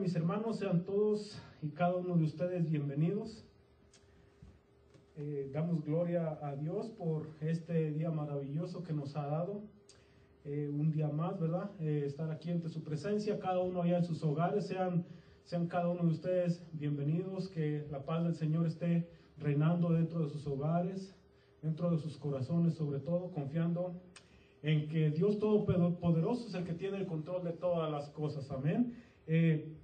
[0.00, 3.44] mis hermanos, sean todos y cada uno de ustedes bienvenidos.
[5.18, 9.60] Eh, damos gloria a Dios por este día maravilloso que nos ha dado.
[10.46, 11.70] Eh, un día más, ¿verdad?
[11.80, 15.04] Eh, estar aquí ante su presencia, cada uno allá en sus hogares, sean,
[15.44, 20.30] sean cada uno de ustedes bienvenidos, que la paz del Señor esté reinando dentro de
[20.30, 21.14] sus hogares,
[21.60, 24.00] dentro de sus corazones, sobre todo, confiando
[24.62, 28.50] en que Dios Todopoderoso es el que tiene el control de todas las cosas.
[28.50, 28.94] Amén.
[29.26, 29.76] Eh,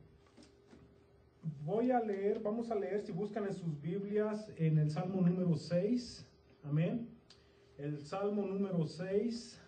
[1.65, 5.57] voy a leer, vamos a leer, si buscan en sus Biblias, en el Salmo número
[5.57, 6.27] 6.
[6.65, 7.09] Amén.
[7.79, 9.63] El Salmo número 6.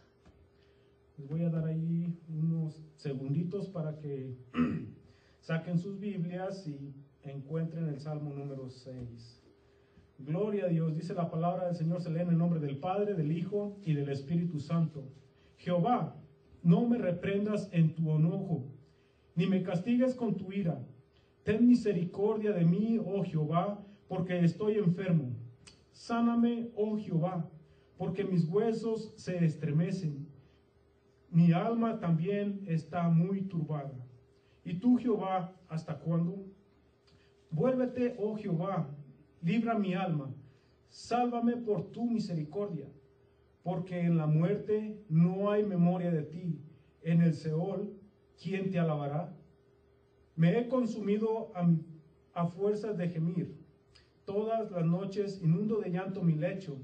[1.18, 4.36] Les voy a dar ahí unos segunditos para que
[5.40, 9.42] saquen sus Biblias y encuentren el Salmo número 6.
[10.18, 13.14] Gloria a Dios, dice la palabra del Señor, se lee en el nombre del Padre,
[13.14, 15.04] del Hijo y del Espíritu Santo.
[15.56, 16.16] Jehová,
[16.62, 18.66] no me reprendas en tu enojo,
[19.36, 20.84] ni me castigues con tu ira.
[21.48, 25.34] Ten misericordia de mí, oh Jehová, porque estoy enfermo.
[25.92, 27.50] Sáname, oh Jehová,
[27.96, 30.28] porque mis huesos se estremecen.
[31.30, 33.94] Mi alma también está muy turbada.
[34.62, 36.44] ¿Y tú, Jehová, hasta cuándo?
[37.50, 38.94] Vuélvete, oh Jehová,
[39.40, 40.30] libra mi alma,
[40.90, 42.90] sálvame por tu misericordia,
[43.62, 46.60] porque en la muerte no hay memoria de ti,
[47.00, 47.90] en el Seol,
[48.36, 49.34] ¿quién te alabará?
[50.38, 51.68] Me he consumido a,
[52.32, 53.56] a fuerzas de gemir,
[54.24, 56.78] todas las noches inundo de llanto mi lecho,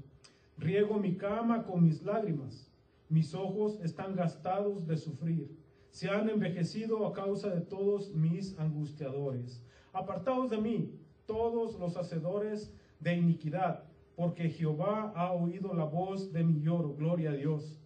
[0.57, 2.69] riego mi cama con mis lágrimas,
[3.07, 5.57] mis ojos están gastados de sufrir,
[5.89, 9.63] se han envejecido a causa de todos mis angustiadores.
[9.93, 13.85] Apartados de mí, todos los hacedores de iniquidad,
[14.17, 17.79] porque Jehová ha oído la voz de mi lloro, gloria a Dios.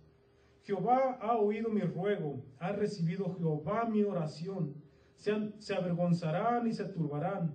[0.64, 4.89] Jehová ha oído mi ruego, ha recibido Jehová mi oración.
[5.20, 7.54] Se, avergonzarán y se turbarán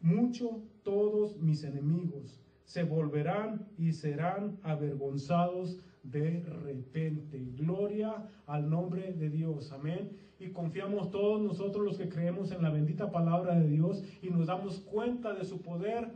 [0.00, 2.40] mucho todos mis enemigos.
[2.64, 7.44] Se volverán y serán avergonzados de repente.
[7.56, 9.72] Gloria al nombre de Dios.
[9.72, 10.10] Amén
[10.42, 14.48] y confiamos todos nosotros los que creemos en la bendita palabra de Dios y nos
[14.48, 16.10] damos cuenta de su poder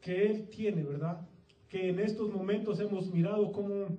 [0.00, 1.28] que Él tiene, ¿verdad?
[1.68, 3.98] Que en estos momentos hemos mirado como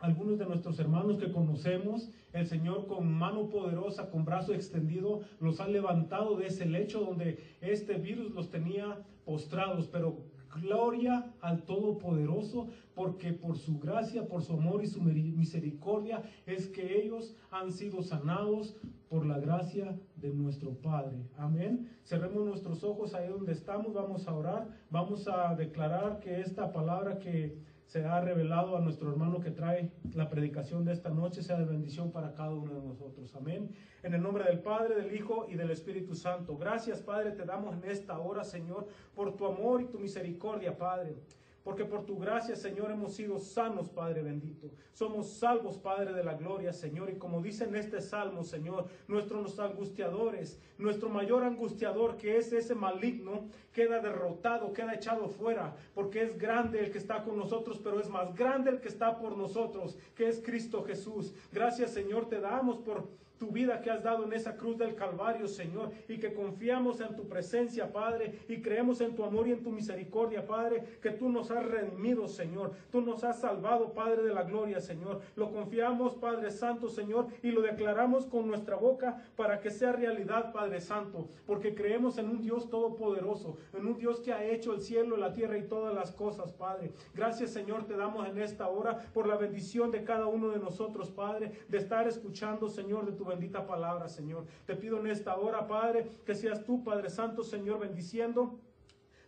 [0.00, 5.60] algunos de nuestros hermanos que conocemos, el Señor con mano poderosa, con brazo extendido, los
[5.60, 10.24] ha levantado de ese lecho donde este virus los tenía postrados, pero
[10.54, 17.00] Gloria al Todopoderoso, porque por su gracia, por su amor y su misericordia es que
[17.00, 18.76] ellos han sido sanados
[19.08, 21.18] por la gracia de nuestro Padre.
[21.36, 21.88] Amén.
[22.04, 27.18] Cerremos nuestros ojos ahí donde estamos, vamos a orar, vamos a declarar que esta palabra
[27.18, 27.56] que
[27.90, 31.64] se ha revelado a nuestro hermano que trae la predicación de esta noche sea de
[31.64, 33.34] bendición para cada uno de nosotros.
[33.34, 33.74] Amén.
[34.04, 36.56] En el nombre del Padre, del Hijo y del Espíritu Santo.
[36.56, 41.16] Gracias, Padre, te damos en esta hora, Señor, por tu amor y tu misericordia, Padre.
[41.62, 44.70] Porque por tu gracia, Señor, hemos sido sanos, Padre bendito.
[44.94, 47.10] Somos salvos, Padre de la gloria, Señor.
[47.10, 52.74] Y como dice en este salmo, Señor, nuestros angustiadores, nuestro mayor angustiador, que es ese
[52.74, 55.76] maligno, queda derrotado, queda echado fuera.
[55.94, 59.18] Porque es grande el que está con nosotros, pero es más grande el que está
[59.18, 61.34] por nosotros, que es Cristo Jesús.
[61.52, 63.06] Gracias, Señor, te damos por
[63.40, 67.16] tu vida que has dado en esa cruz del Calvario, Señor, y que confiamos en
[67.16, 71.30] tu presencia, Padre, y creemos en tu amor y en tu misericordia, Padre, que tú
[71.30, 75.22] nos has redimido, Señor, tú nos has salvado, Padre de la gloria, Señor.
[75.36, 80.52] Lo confiamos, Padre Santo, Señor, y lo declaramos con nuestra boca para que sea realidad,
[80.52, 84.82] Padre Santo, porque creemos en un Dios todopoderoso, en un Dios que ha hecho el
[84.82, 86.92] cielo, la tierra y todas las cosas, Padre.
[87.14, 91.10] Gracias, Señor, te damos en esta hora por la bendición de cada uno de nosotros,
[91.10, 94.44] Padre, de estar escuchando, Señor, de tu bendita palabra, Señor.
[94.66, 98.58] Te pido en esta hora, Padre, que seas tú, Padre Santo, Señor, bendiciendo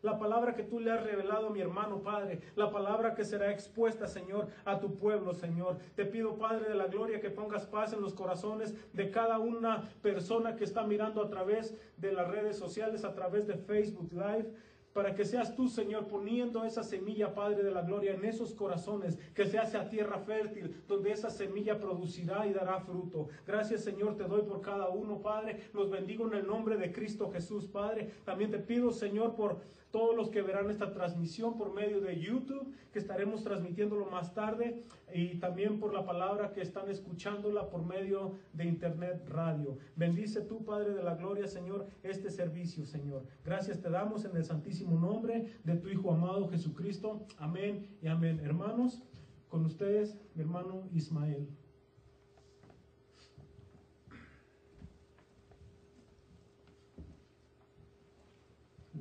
[0.02, 3.52] la palabra que tú le has revelado a mi hermano, Padre, la palabra que será
[3.52, 5.78] expuesta, Señor, a tu pueblo, Señor.
[5.94, 9.82] Te pido, Padre de la gloria, que pongas paz en los corazones de cada una
[10.02, 14.52] persona que está mirando a través de las redes sociales, a través de Facebook Live
[14.93, 19.19] para que seas tú, Señor, poniendo esa semilla, Padre de la Gloria, en esos corazones,
[19.35, 23.29] que se hace a tierra fértil, donde esa semilla producirá y dará fruto.
[23.47, 25.69] Gracias, Señor, te doy por cada uno, Padre.
[25.73, 28.11] Los bendigo en el nombre de Cristo Jesús, Padre.
[28.25, 29.61] También te pido, Señor, por
[29.93, 34.83] todos los que verán esta transmisión por medio de YouTube, que estaremos transmitiéndolo más tarde,
[35.15, 39.79] y también por la palabra que están escuchándola por medio de Internet Radio.
[39.94, 43.25] Bendice tú, Padre de la Gloria, Señor, este servicio, Señor.
[43.44, 47.27] Gracias te damos en el santísimo nombre de tu Hijo amado Jesucristo.
[47.37, 48.41] Amén y amén.
[48.43, 49.03] Hermanos,
[49.49, 51.47] con ustedes, mi hermano Ismael.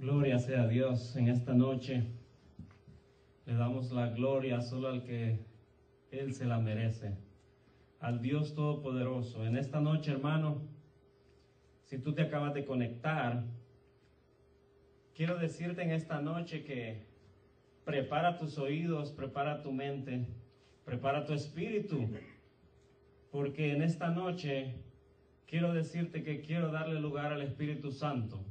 [0.01, 2.01] Gloria sea a Dios en esta noche.
[3.45, 5.45] Le damos la gloria solo al que
[6.09, 7.19] Él se la merece,
[8.00, 9.45] al Dios Todopoderoso.
[9.45, 10.63] En esta noche, hermano,
[11.83, 13.44] si tú te acabas de conectar,
[15.13, 17.06] quiero decirte en esta noche que
[17.86, 20.25] prepara tus oídos, prepara tu mente,
[20.83, 22.09] prepara tu espíritu,
[23.30, 24.74] porque en esta noche
[25.45, 28.44] quiero decirte que quiero darle lugar al Espíritu Santo,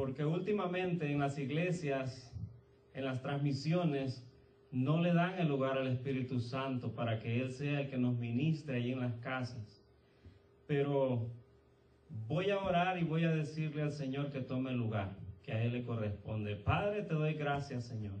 [0.00, 2.32] porque últimamente en las iglesias,
[2.94, 4.26] en las transmisiones,
[4.70, 8.16] no le dan el lugar al Espíritu Santo para que Él sea el que nos
[8.16, 9.84] ministre ahí en las casas.
[10.66, 11.28] Pero
[12.26, 15.62] voy a orar y voy a decirle al Señor que tome el lugar que a
[15.62, 16.56] Él le corresponde.
[16.56, 18.16] Padre, te doy gracias, Señor.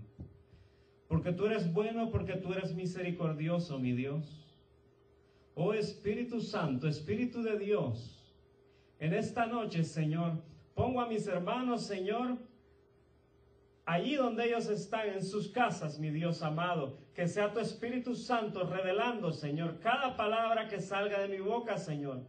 [1.08, 4.54] Porque tú eres bueno, porque tú eres misericordioso, mi Dios.
[5.54, 8.20] Oh Espíritu Santo, Espíritu de Dios,
[8.98, 10.49] en esta noche, Señor,
[10.80, 12.38] pongo a mis hermanos, Señor,
[13.84, 18.64] allí donde ellos están, en sus casas, mi Dios amado, que sea tu Espíritu Santo
[18.64, 22.22] revelando, Señor, cada palabra que salga de mi boca, Señor.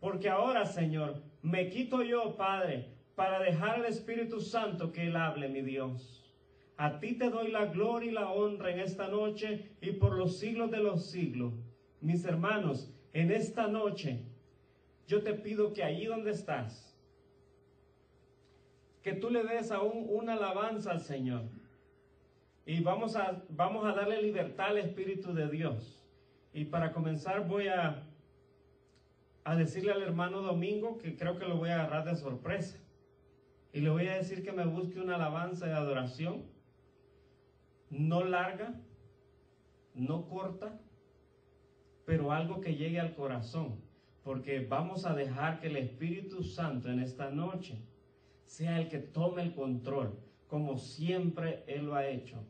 [0.00, 5.50] Porque ahora, Señor, me quito yo, Padre, para dejar al Espíritu Santo que Él hable,
[5.50, 6.32] mi Dios.
[6.78, 10.38] A ti te doy la gloria y la honra en esta noche y por los
[10.38, 11.52] siglos de los siglos.
[12.00, 14.24] Mis hermanos, en esta noche,
[15.06, 16.87] yo te pido que allí donde estás,
[19.08, 21.44] que tú le des aún una alabanza al Señor.
[22.66, 26.04] Y vamos a, vamos a darle libertad al Espíritu de Dios.
[26.52, 28.02] Y para comenzar voy a,
[29.44, 32.76] a decirle al hermano Domingo que creo que lo voy a agarrar de sorpresa.
[33.72, 36.42] Y le voy a decir que me busque una alabanza de adoración,
[37.88, 38.74] no larga,
[39.94, 40.78] no corta,
[42.04, 43.80] pero algo que llegue al corazón,
[44.22, 47.78] porque vamos a dejar que el Espíritu Santo en esta noche
[48.48, 50.18] sea el que tome el control,
[50.48, 52.42] como siempre Él lo ha hecho.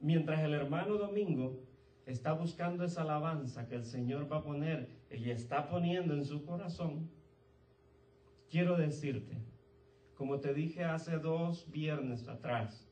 [0.00, 1.60] Mientras el hermano Domingo
[2.06, 6.46] está buscando esa alabanza que el Señor va a poner y está poniendo en su
[6.46, 7.10] corazón,
[8.50, 9.36] quiero decirte,
[10.16, 12.88] como te dije hace dos viernes atrás,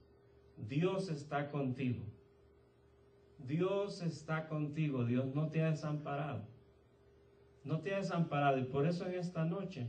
[0.58, 2.04] Dios está contigo.
[3.38, 6.44] Dios está contigo, Dios no te ha desamparado.
[7.64, 9.88] No te ha desamparado y por eso en esta noche,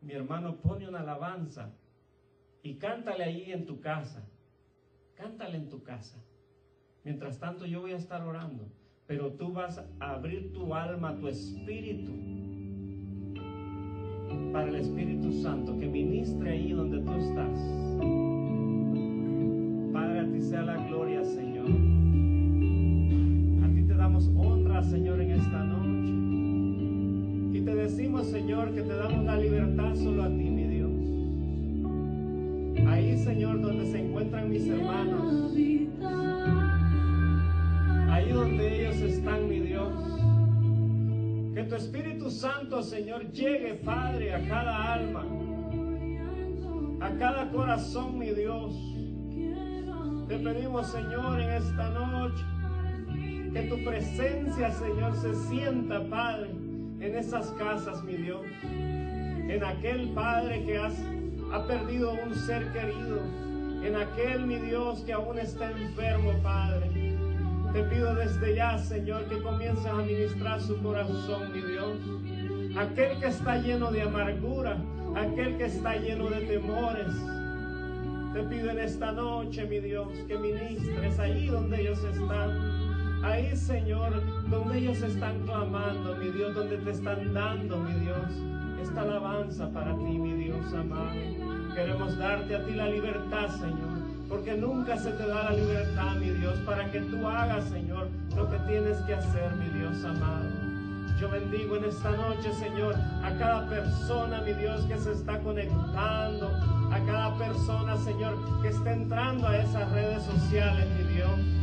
[0.00, 1.72] mi hermano, pone una alabanza
[2.62, 4.26] y cántale ahí en tu casa.
[5.14, 6.16] Cántale en tu casa.
[7.04, 8.68] Mientras tanto yo voy a estar orando,
[9.06, 12.12] pero tú vas a abrir tu alma, tu espíritu
[14.52, 17.58] para el Espíritu Santo que ministre ahí donde tú estás.
[19.92, 21.68] Padre, a ti sea la gloria, Señor.
[23.64, 25.87] A ti te damos honra, Señor, en esta noche.
[27.68, 30.90] Te decimos, Señor, que te damos la libertad solo a ti, mi Dios.
[32.88, 35.52] Ahí, Señor, donde se encuentran mis hermanos.
[38.10, 39.92] Ahí donde ellos están, mi Dios.
[41.54, 45.26] Que tu Espíritu Santo, Señor, llegue, Padre, a cada alma,
[47.00, 48.74] a cada corazón, mi Dios.
[50.26, 52.42] Te pedimos, Señor, en esta noche,
[53.52, 56.67] que tu presencia, Señor, se sienta, Padre,
[57.00, 58.40] en esas casas, mi Dios.
[58.62, 60.94] En aquel Padre que has,
[61.52, 63.20] ha perdido un ser querido.
[63.82, 67.16] En aquel, mi Dios, que aún está enfermo, Padre.
[67.72, 71.98] Te pido desde ya, Señor, que comiences a ministrar su corazón, mi Dios.
[72.76, 74.78] Aquel que está lleno de amargura,
[75.14, 77.14] aquel que está lleno de temores.
[78.34, 82.67] Te pido en esta noche, mi Dios, que ministres ahí donde ellos están.
[83.22, 88.26] Ahí, Señor, donde ellos están clamando, mi Dios, donde te están dando, mi Dios,
[88.82, 91.10] esta alabanza para ti, mi Dios amado.
[91.74, 93.98] Queremos darte a ti la libertad, Señor
[94.28, 98.48] porque nunca se te da la libertad, mi Dios, para que tú hagas, Señor, lo
[98.50, 100.44] que tienes que hacer, mi Dios amado.
[101.18, 102.94] Yo bendigo en esta noche, Señor,
[103.24, 106.48] a cada persona, mi Dios, que se está conectando,
[106.92, 111.57] a cada persona, Señor, que está entrando a esas redes sociales, mi Dios.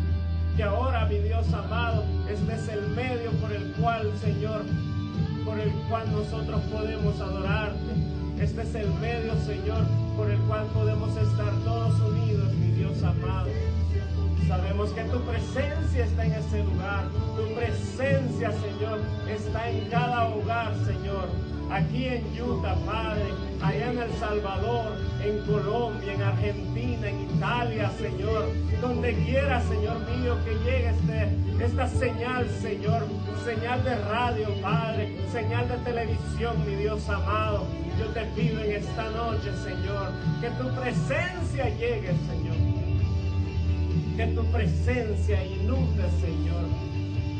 [0.56, 4.64] Que ahora, mi Dios amado, este es el medio por el cual, Señor,
[5.44, 7.94] por el cual nosotros podemos adorarte.
[8.40, 9.84] Este es el medio, Señor,
[10.16, 13.50] por el cual podemos estar todos unidos, mi Dios amado.
[14.48, 17.04] Sabemos que tu presencia está en este lugar.
[17.36, 21.55] Tu presencia, Señor, está en cada hogar, Señor.
[21.72, 23.26] Aquí en Utah, Padre,
[23.62, 28.50] allá en El Salvador, en Colombia, en Argentina, en Italia, Señor.
[28.82, 33.08] Donde quiera, Señor mío, que llegue este, esta señal, Señor.
[33.44, 35.18] Señal de radio, Padre.
[35.32, 37.66] Señal de televisión, mi Dios amado.
[38.00, 42.56] Yo te pido en esta noche, Señor, que tu presencia llegue, Señor.
[44.16, 46.66] Que tu presencia inunde, Señor.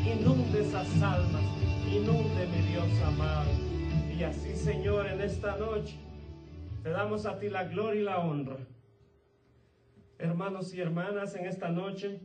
[0.04, 1.42] Inunde esas almas.
[1.90, 3.65] Inunde, mi Dios amado.
[4.16, 5.94] Y así, Señor, en esta noche
[6.82, 8.56] te damos a ti la gloria y la honra.
[10.18, 12.22] Hermanos y hermanas, en esta noche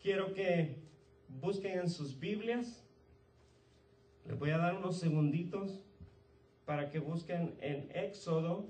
[0.00, 0.78] quiero que
[1.28, 2.82] busquen en sus Biblias.
[4.26, 5.78] Les voy a dar unos segunditos
[6.64, 8.64] para que busquen en Éxodo.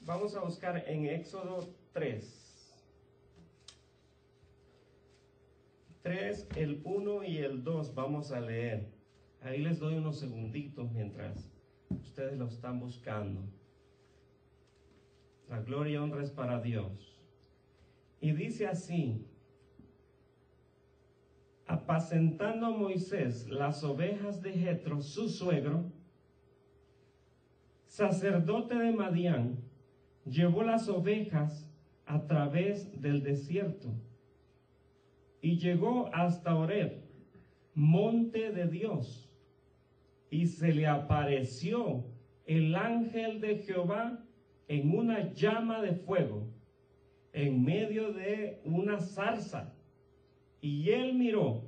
[0.00, 2.43] Vamos a buscar en Éxodo 3.
[6.04, 8.92] 3, el 1 y el 2 vamos a leer.
[9.40, 11.50] Ahí les doy unos segunditos mientras
[11.88, 13.40] ustedes lo están buscando.
[15.48, 17.18] La gloria y honra es para Dios.
[18.20, 19.26] Y dice así,
[21.66, 25.90] apacentando a Moisés las ovejas de Jetro, su suegro,
[27.86, 29.56] sacerdote de Madián,
[30.26, 31.66] llevó las ovejas
[32.04, 33.88] a través del desierto
[35.44, 37.02] y llegó hasta Oreb,
[37.74, 39.30] monte de Dios,
[40.30, 42.02] y se le apareció
[42.46, 44.24] el ángel de Jehová
[44.68, 46.48] en una llama de fuego,
[47.34, 49.74] en medio de una zarza.
[50.62, 51.64] Y él miró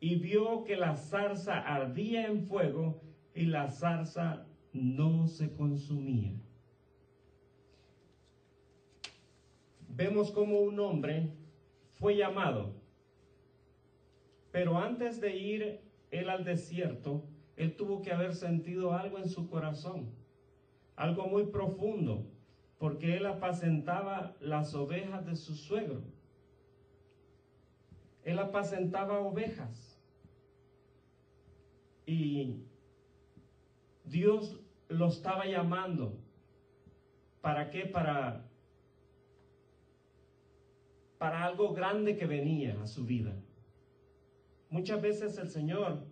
[0.00, 3.02] y vio que la zarza ardía en fuego
[3.34, 6.32] y la zarza no se consumía.
[9.90, 11.34] Vemos como un hombre
[11.98, 12.77] fue llamado
[14.58, 17.22] pero antes de ir él al desierto,
[17.54, 20.10] él tuvo que haber sentido algo en su corazón,
[20.96, 22.26] algo muy profundo,
[22.76, 26.02] porque él apacentaba las ovejas de su suegro.
[28.24, 29.96] Él apacentaba ovejas.
[32.04, 32.56] Y
[34.06, 36.18] Dios lo estaba llamando.
[37.40, 37.86] ¿Para qué?
[37.86, 38.44] Para,
[41.16, 43.32] para algo grande que venía a su vida.
[44.70, 46.04] Muchas veces el Señor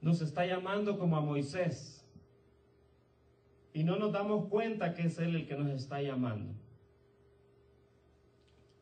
[0.00, 2.04] nos está llamando como a Moisés
[3.72, 6.54] y no nos damos cuenta que es Él el que nos está llamando.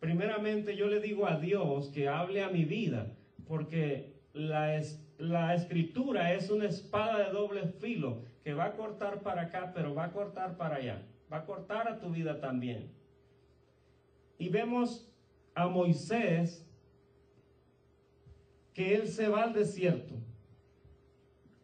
[0.00, 3.10] Primeramente yo le digo a Dios que hable a mi vida
[3.48, 4.80] porque la,
[5.18, 9.94] la escritura es una espada de doble filo que va a cortar para acá pero
[9.94, 11.02] va a cortar para allá.
[11.32, 12.92] Va a cortar a tu vida también.
[14.38, 15.10] Y vemos
[15.54, 16.66] a Moisés
[18.74, 20.14] que él se va al desierto.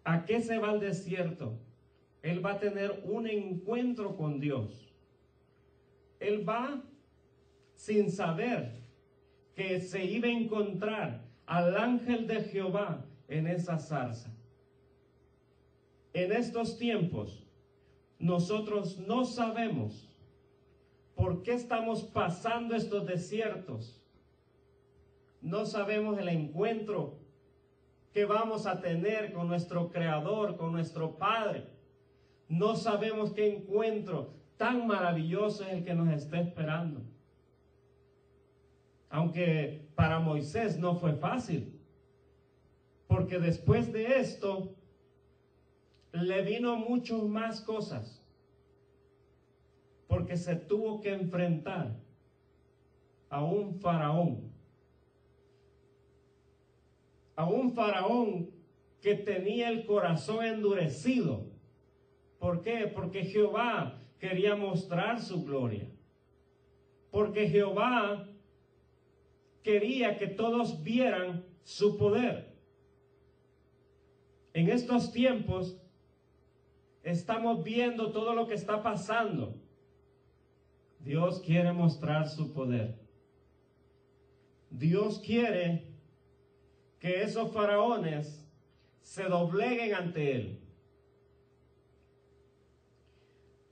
[0.05, 1.59] ¿A qué se va al desierto?
[2.23, 4.95] Él va a tener un encuentro con Dios.
[6.21, 6.83] Él va
[7.75, 8.81] sin saber
[9.55, 14.31] que se iba a encontrar al ángel de Jehová en esa zarza.
[16.13, 17.45] En estos tiempos,
[18.19, 20.09] nosotros no sabemos
[21.15, 24.00] por qué estamos pasando estos desiertos
[25.41, 27.19] no sabemos el encuentro
[28.13, 31.67] que vamos a tener con nuestro Creador, con nuestro Padre.
[32.49, 37.03] No sabemos qué encuentro tan maravilloso es el que nos está esperando.
[39.09, 41.81] Aunque para Moisés no fue fácil,
[43.07, 44.75] porque después de esto
[46.13, 48.23] le vino muchas más cosas,
[50.07, 51.97] porque se tuvo que enfrentar
[53.31, 54.50] a un faraón
[57.41, 58.51] a un faraón
[59.01, 61.47] que tenía el corazón endurecido.
[62.39, 62.87] ¿Por qué?
[62.87, 65.89] Porque Jehová quería mostrar su gloria.
[67.11, 68.29] Porque Jehová
[69.63, 72.55] quería que todos vieran su poder.
[74.53, 75.81] En estos tiempos
[77.03, 79.55] estamos viendo todo lo que está pasando.
[80.99, 83.01] Dios quiere mostrar su poder.
[84.69, 85.90] Dios quiere
[87.01, 88.47] que esos faraones
[89.03, 90.61] se dobleguen ante él.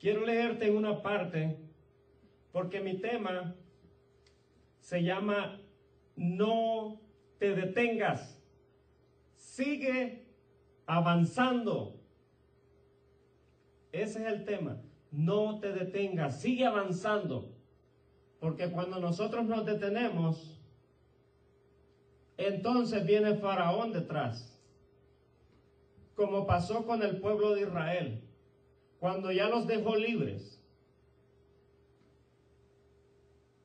[0.01, 1.59] Quiero leerte en una parte
[2.53, 3.55] porque mi tema
[4.81, 5.61] se llama
[6.17, 7.01] No
[7.39, 8.43] te detengas,
[9.37, 10.27] sigue
[10.87, 12.01] avanzando.
[13.93, 14.81] Ese es el tema,
[15.11, 17.55] no te detengas, sigue avanzando.
[18.41, 20.58] Porque cuando nosotros nos detenemos,
[22.39, 24.55] entonces viene Faraón detrás.
[26.15, 28.25] Como pasó con el pueblo de Israel,
[28.99, 30.59] cuando ya los dejó libres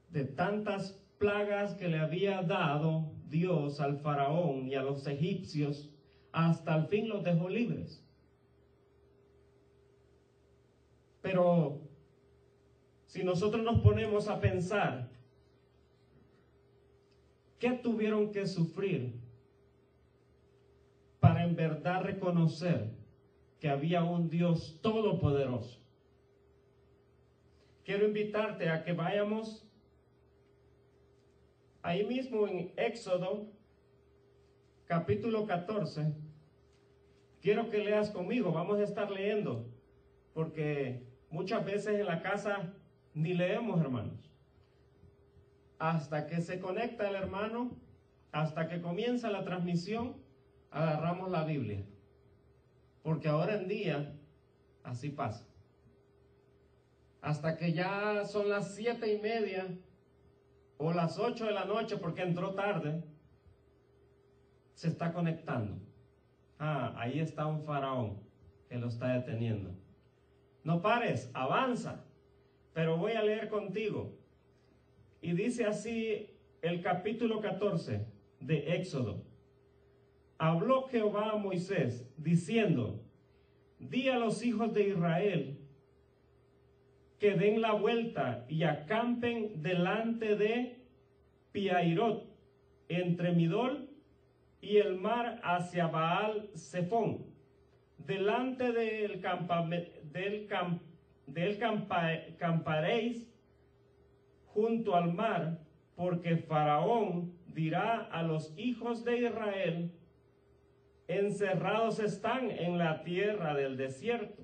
[0.09, 5.89] de tantas plagas que le había dado Dios al faraón y a los egipcios,
[6.31, 8.05] hasta el fin los dejó libres.
[11.21, 11.81] Pero
[13.07, 15.09] si nosotros nos ponemos a pensar,
[17.63, 19.13] ¿qué tuvieron que sufrir
[21.21, 22.89] para en verdad reconocer
[23.61, 25.81] que había un Dios todopoderoso?
[27.85, 29.65] Quiero invitarte a que vayamos
[31.81, 33.47] ahí mismo en Éxodo,
[34.83, 36.13] capítulo 14.
[37.41, 39.71] Quiero que leas conmigo, vamos a estar leyendo,
[40.33, 42.73] porque muchas veces en la casa
[43.13, 44.22] ni leemos, hermanos.
[45.79, 47.71] Hasta que se conecta el hermano,
[48.31, 50.15] hasta que comienza la transmisión,
[50.71, 51.83] agarramos la Biblia.
[53.03, 54.13] Porque ahora en día
[54.83, 55.45] así pasa.
[57.21, 59.67] Hasta que ya son las siete y media
[60.77, 63.03] o las 8 de la noche porque entró tarde,
[64.73, 65.77] se está conectando.
[66.59, 68.19] Ah, ahí está un faraón
[68.67, 69.71] que lo está deteniendo.
[70.63, 72.03] No pares, avanza.
[72.73, 74.17] Pero voy a leer contigo.
[75.23, 76.27] Y dice así
[76.61, 78.05] el capítulo 14
[78.41, 79.23] de Éxodo.
[80.37, 83.01] Habló Jehová a Moisés diciendo,
[83.79, 85.57] di a los hijos de Israel
[87.19, 90.77] que den la vuelta y acampen delante de
[91.53, 92.27] Piairot,
[92.89, 93.89] entre Midol
[94.59, 97.25] y el mar hacia Baal Zephón,
[97.97, 99.21] delante del,
[100.11, 100.49] del,
[101.27, 101.57] del
[102.37, 103.32] camparéis
[104.53, 105.59] junto al mar,
[105.95, 109.91] porque Faraón dirá a los hijos de Israel,
[111.07, 114.43] encerrados están en la tierra del desierto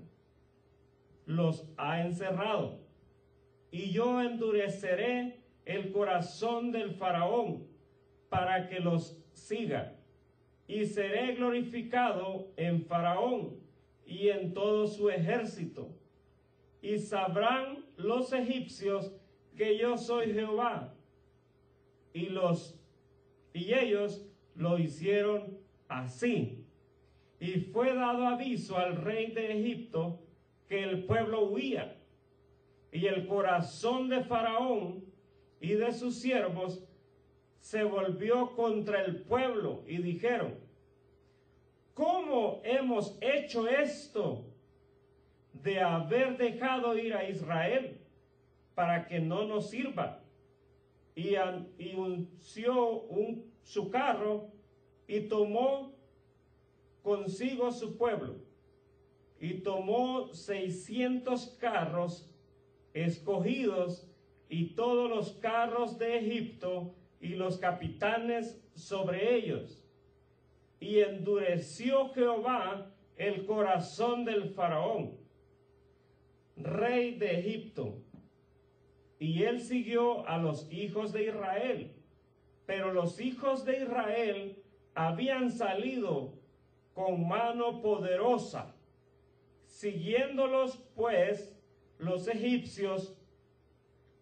[1.30, 2.80] los ha encerrado.
[3.72, 7.68] Y yo endureceré el corazón del faraón
[8.30, 9.96] para que los siga.
[10.68, 13.60] Y seré glorificado en faraón
[14.08, 15.90] y en todo su ejército.
[16.82, 19.14] Y sabrán los egipcios
[19.60, 20.96] que yo soy Jehová.
[22.14, 22.80] Y los
[23.54, 26.64] y ellos lo hicieron así.
[27.42, 30.22] Y fue dado aviso al rey de Egipto
[30.70, 31.98] que el pueblo huía.
[32.94, 35.04] Y el corazón de Faraón
[35.60, 36.88] y de sus siervos
[37.60, 40.56] se volvió contra el pueblo y dijeron,
[41.94, 44.46] ¿cómo hemos hecho esto
[45.52, 47.99] de haber dejado ir a Israel
[48.80, 50.24] para que no nos sirva?
[51.14, 51.36] Y,
[51.96, 54.48] unció un, su carro
[55.06, 55.92] y tomó
[57.04, 58.38] consigo su pueblo
[59.38, 62.34] y tomó seiscientos carros
[62.94, 64.10] escogidos
[64.48, 69.84] y todos los carros de Egipto y los capitanes sobre ellos.
[70.80, 75.18] Y endureció Jehová el corazón del faraón,
[76.56, 78.06] rey de Egipto.
[79.20, 81.94] Y él siguió a los hijos de Israel.
[82.66, 84.64] Pero los hijos de Israel
[84.96, 86.34] habían salido
[86.94, 88.76] con mano poderosa
[89.80, 91.58] Siguiéndolos pues
[92.00, 93.16] los egipcios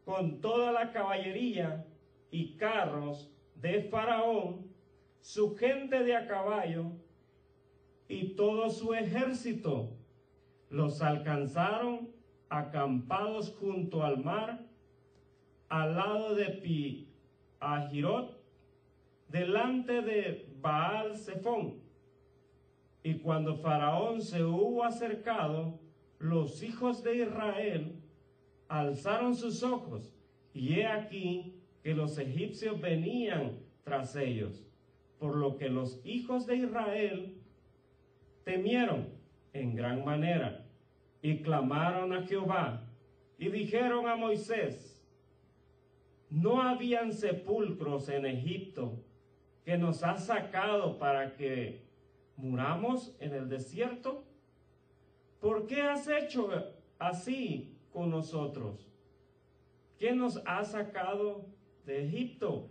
[0.06, 1.84] con toda la caballería
[2.30, 4.72] y carros de Faraón,
[5.20, 6.92] su gente de a caballo
[8.08, 9.98] y todo su ejército,
[10.70, 12.12] los alcanzaron
[12.50, 14.64] acampados junto al mar,
[15.70, 17.08] al lado de Pi
[19.30, 21.88] delante de Baal Zephón
[23.08, 25.80] y cuando Faraón se hubo acercado,
[26.20, 27.96] los hijos de Israel
[28.68, 30.14] alzaron sus ojos,
[30.54, 34.68] y he aquí que los egipcios venían tras ellos,
[35.20, 37.38] por lo que los hijos de Israel
[38.44, 39.08] temieron
[39.54, 40.66] en gran manera
[41.22, 42.90] y clamaron a Jehová
[43.38, 44.87] y dijeron a Moisés,
[46.30, 49.04] no habían sepulcros en Egipto
[49.64, 51.82] que nos ha sacado para que
[52.36, 54.24] muramos en el desierto?
[55.40, 56.50] ¿Por qué has hecho
[57.00, 58.88] así con nosotros?
[59.98, 61.46] ¿Quién nos ha sacado
[61.86, 62.70] de Egipto?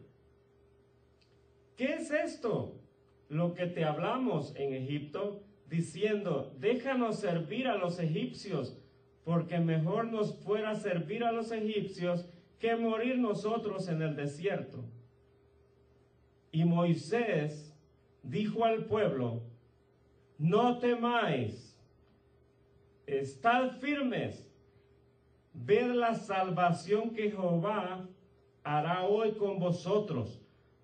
[1.77, 2.81] ¿Qué es esto?
[3.29, 8.79] Lo que te hablamos en Egipto, diciendo, déjanos servir a los egipcios,
[9.25, 12.27] porque mejor nos fuera servir a los egipcios
[12.59, 14.85] que morir nosotros en el desierto.
[16.51, 17.75] Y Moisés
[18.23, 19.42] dijo al pueblo,
[20.38, 21.79] no temáis,
[23.07, 24.47] estad firmes,
[25.53, 28.07] ved la salvación que Jehová
[28.62, 30.42] hará hoy con vosotros,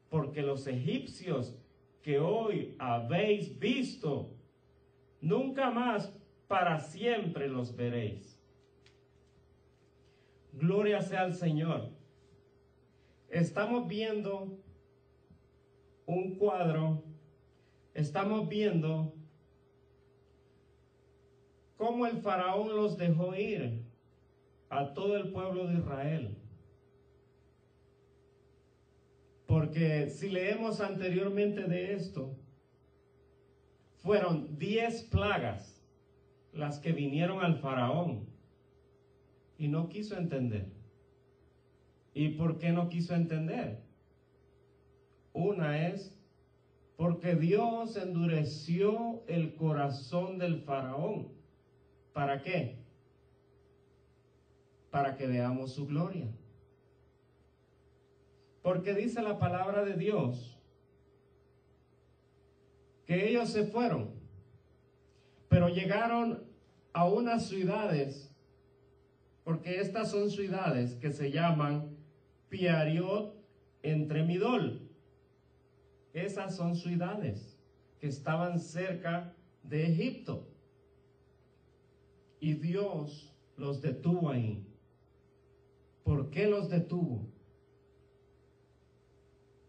[0.09, 1.57] porque los egipcios
[2.03, 4.31] que hoy habéis visto,
[5.21, 6.13] nunca más
[6.49, 8.32] para siempre los veréis.
[10.53, 11.91] Gloria sea al Señor.
[13.29, 14.59] Estamos viendo
[16.05, 17.03] un cuadro,
[17.95, 19.15] estamos viendo
[21.77, 23.83] cómo el faraón los dejó ir
[24.69, 26.38] a todo el pueblo de Israel.
[29.47, 32.37] Porque si leemos anteriormente de esto,
[33.97, 35.83] fueron diez plagas
[36.53, 38.32] las que vinieron al faraón
[39.59, 40.67] y no quiso entender.
[42.15, 43.83] ¿Y por qué no quiso entender?
[45.33, 46.15] Una es
[46.97, 51.29] porque Dios endureció el corazón del faraón.
[52.12, 52.79] ¿Para qué?
[54.91, 56.29] Para que veamos su gloria.
[58.62, 60.59] Porque dice la palabra de Dios
[63.07, 64.11] que ellos se fueron,
[65.49, 66.45] pero llegaron
[66.93, 68.32] a unas ciudades,
[69.45, 71.97] porque estas son ciudades que se llaman
[72.49, 73.35] Piariot
[73.83, 74.89] entre Midol.
[76.13, 77.59] Esas son ciudades
[77.99, 80.49] que estaban cerca de Egipto.
[82.41, 84.67] Y Dios los detuvo ahí.
[86.05, 87.29] ¿Por qué los detuvo?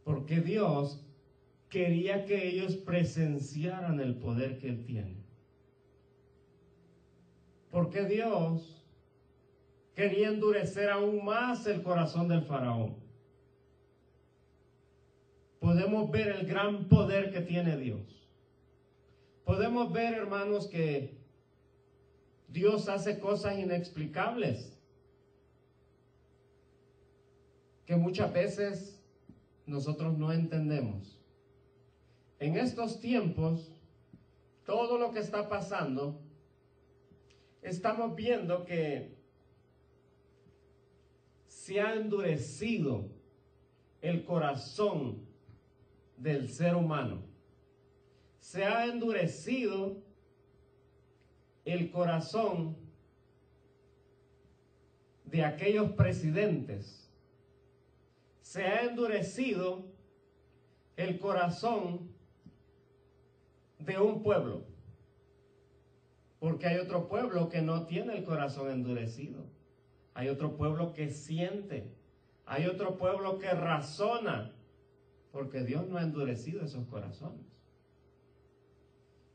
[0.03, 1.05] Porque Dios
[1.69, 5.23] quería que ellos presenciaran el poder que Él tiene.
[7.71, 8.82] Porque Dios
[9.95, 13.03] quería endurecer aún más el corazón del faraón
[15.63, 18.27] podemos ver el gran poder que tiene Dios.
[19.45, 21.17] Podemos ver, hermanos, que
[22.49, 24.77] Dios hace cosas inexplicables,
[27.85, 29.01] que muchas veces
[29.65, 31.17] nosotros no entendemos.
[32.39, 33.71] En estos tiempos,
[34.65, 36.19] todo lo que está pasando,
[37.61, 39.15] estamos viendo que
[41.63, 43.09] se ha endurecido
[44.01, 45.25] el corazón
[46.17, 47.23] del ser humano.
[48.41, 50.03] Se ha endurecido
[51.63, 52.75] el corazón
[55.23, 57.09] de aquellos presidentes.
[58.41, 59.85] Se ha endurecido
[60.97, 62.11] el corazón
[63.79, 64.65] de un pueblo.
[66.41, 69.62] Porque hay otro pueblo que no tiene el corazón endurecido.
[70.13, 71.91] Hay otro pueblo que siente.
[72.45, 74.53] Hay otro pueblo que razona
[75.31, 77.45] porque Dios no ha endurecido esos corazones.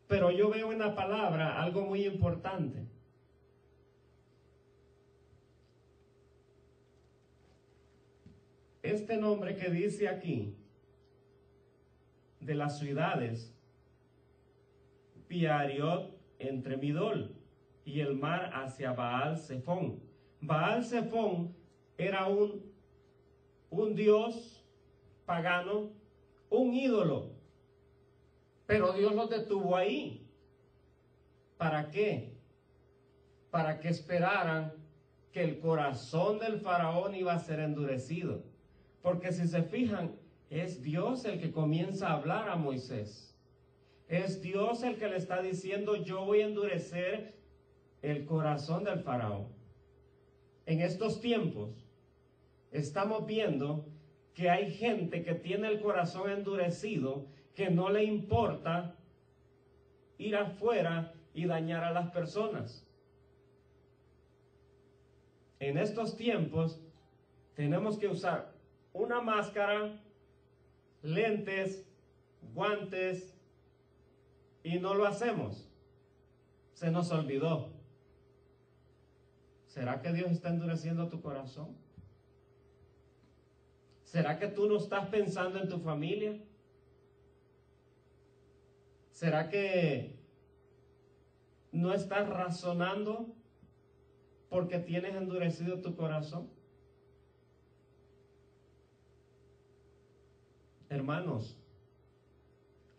[0.07, 2.87] Pero yo veo en la palabra algo muy importante.
[8.83, 10.57] Este nombre que dice aquí,
[12.41, 13.55] de las ciudades,
[15.27, 17.37] Piariot entre Midol
[17.85, 20.08] y el mar hacia Baal Zephon.
[20.41, 21.55] Baal Zephon
[21.97, 22.63] era un,
[23.71, 24.65] un dios
[25.27, 25.91] pagano,
[26.49, 27.31] un ídolo.
[28.67, 30.27] Pero Dios los detuvo ahí.
[31.57, 32.37] ¿Para qué?
[33.51, 34.73] Para que esperaran
[35.33, 38.43] que el corazón del faraón iba a ser endurecido.
[39.03, 40.17] Porque si se fijan,
[40.51, 43.35] es Dios el que comienza a hablar a Moisés.
[44.09, 47.35] Es Dios el que le está diciendo, yo voy a endurecer
[48.01, 49.58] el corazón del faraón.
[50.69, 51.71] En estos tiempos
[52.73, 53.87] estamos viendo
[54.35, 58.95] que hay gente que tiene el corazón endurecido, que no le importa
[60.19, 62.87] ir afuera y dañar a las personas.
[65.59, 66.79] En estos tiempos
[67.55, 68.53] tenemos que usar
[68.93, 69.99] una máscara,
[71.01, 71.83] lentes,
[72.53, 73.35] guantes,
[74.63, 75.67] y no lo hacemos.
[76.75, 77.78] Se nos olvidó.
[79.79, 81.77] ¿Será que Dios está endureciendo tu corazón?
[84.03, 86.37] ¿Será que tú no estás pensando en tu familia?
[89.13, 90.19] ¿Será que
[91.71, 93.37] no estás razonando
[94.49, 96.51] porque tienes endurecido tu corazón?
[100.89, 101.57] Hermanos,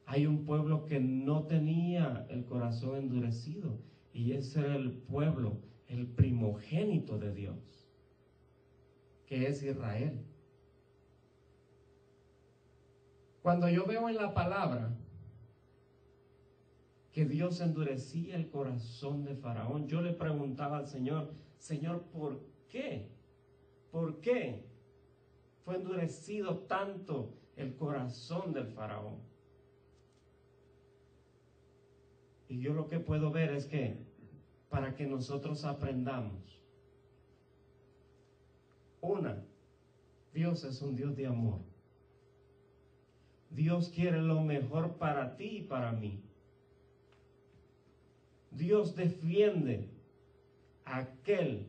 [0.05, 3.81] hay un pueblo que no tenía el corazón endurecido
[4.13, 7.79] y ese era el pueblo, el primogénito de Dios
[9.29, 10.25] que es Israel.
[13.43, 14.97] Cuando yo veo en la palabra
[17.11, 23.11] que Dios endurecía el corazón de Faraón, yo le preguntaba al Señor, Señor, ¿por qué?
[23.91, 24.65] ¿Por qué
[25.63, 29.19] fue endurecido tanto el corazón del Faraón?
[32.47, 34.08] Y yo lo que puedo ver es que
[34.69, 36.59] para que nosotros aprendamos,
[39.01, 39.43] una,
[40.33, 41.59] Dios es un Dios de amor.
[43.49, 46.21] Dios quiere lo mejor para ti y para mí.
[48.51, 49.89] Dios defiende
[50.85, 51.67] a aquel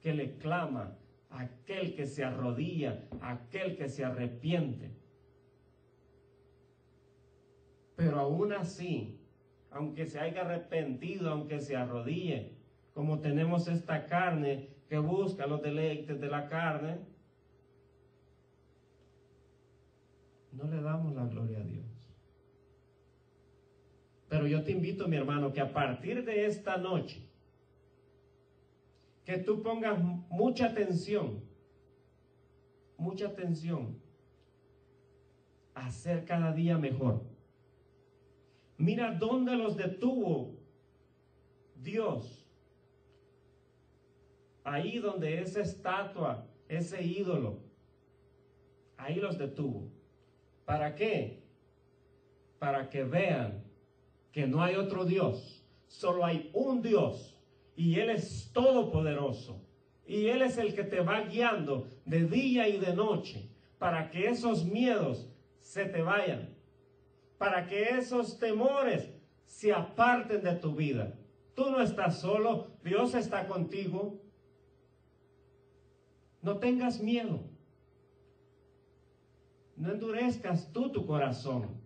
[0.00, 0.96] que le clama,
[1.30, 4.90] a aquel que se arrodilla, a aquel que se arrepiente.
[7.96, 9.17] Pero aún así,
[9.70, 12.52] aunque se haya arrepentido, aunque se arrodille,
[12.94, 16.98] como tenemos esta carne que busca los deleites de la carne,
[20.52, 21.84] no le damos la gloria a Dios.
[24.28, 27.28] Pero yo te invito, mi hermano, que a partir de esta noche,
[29.24, 29.98] que tú pongas
[30.30, 31.42] mucha atención,
[32.96, 33.98] mucha atención
[35.74, 37.22] a ser cada día mejor.
[38.78, 40.56] Mira dónde los detuvo
[41.74, 42.46] Dios.
[44.64, 47.58] Ahí donde esa estatua, ese ídolo,
[48.96, 49.90] ahí los detuvo.
[50.64, 51.42] ¿Para qué?
[52.58, 53.64] Para que vean
[54.32, 57.36] que no hay otro Dios, solo hay un Dios
[57.74, 59.60] y Él es todopoderoso.
[60.06, 64.28] Y Él es el que te va guiando de día y de noche para que
[64.28, 66.54] esos miedos se te vayan,
[67.38, 69.08] para que esos temores
[69.46, 71.14] se aparten de tu vida.
[71.54, 74.20] Tú no estás solo, Dios está contigo.
[76.42, 77.40] No tengas miedo.
[79.76, 81.80] No endurezcas tú tu corazón.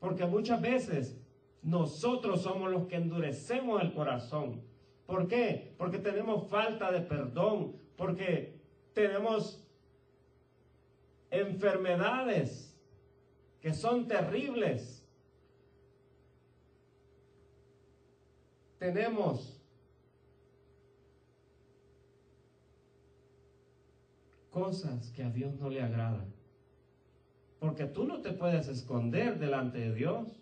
[0.00, 1.16] Porque muchas veces
[1.62, 4.62] nosotros somos los que endurecemos el corazón.
[5.06, 5.74] ¿Por qué?
[5.78, 8.60] Porque tenemos falta de perdón, porque
[8.92, 9.64] tenemos
[11.30, 12.65] enfermedades
[13.66, 15.04] que son terribles.
[18.78, 19.60] Tenemos
[24.52, 26.32] cosas que a Dios no le agradan.
[27.58, 30.40] Porque tú no te puedes esconder delante de Dios.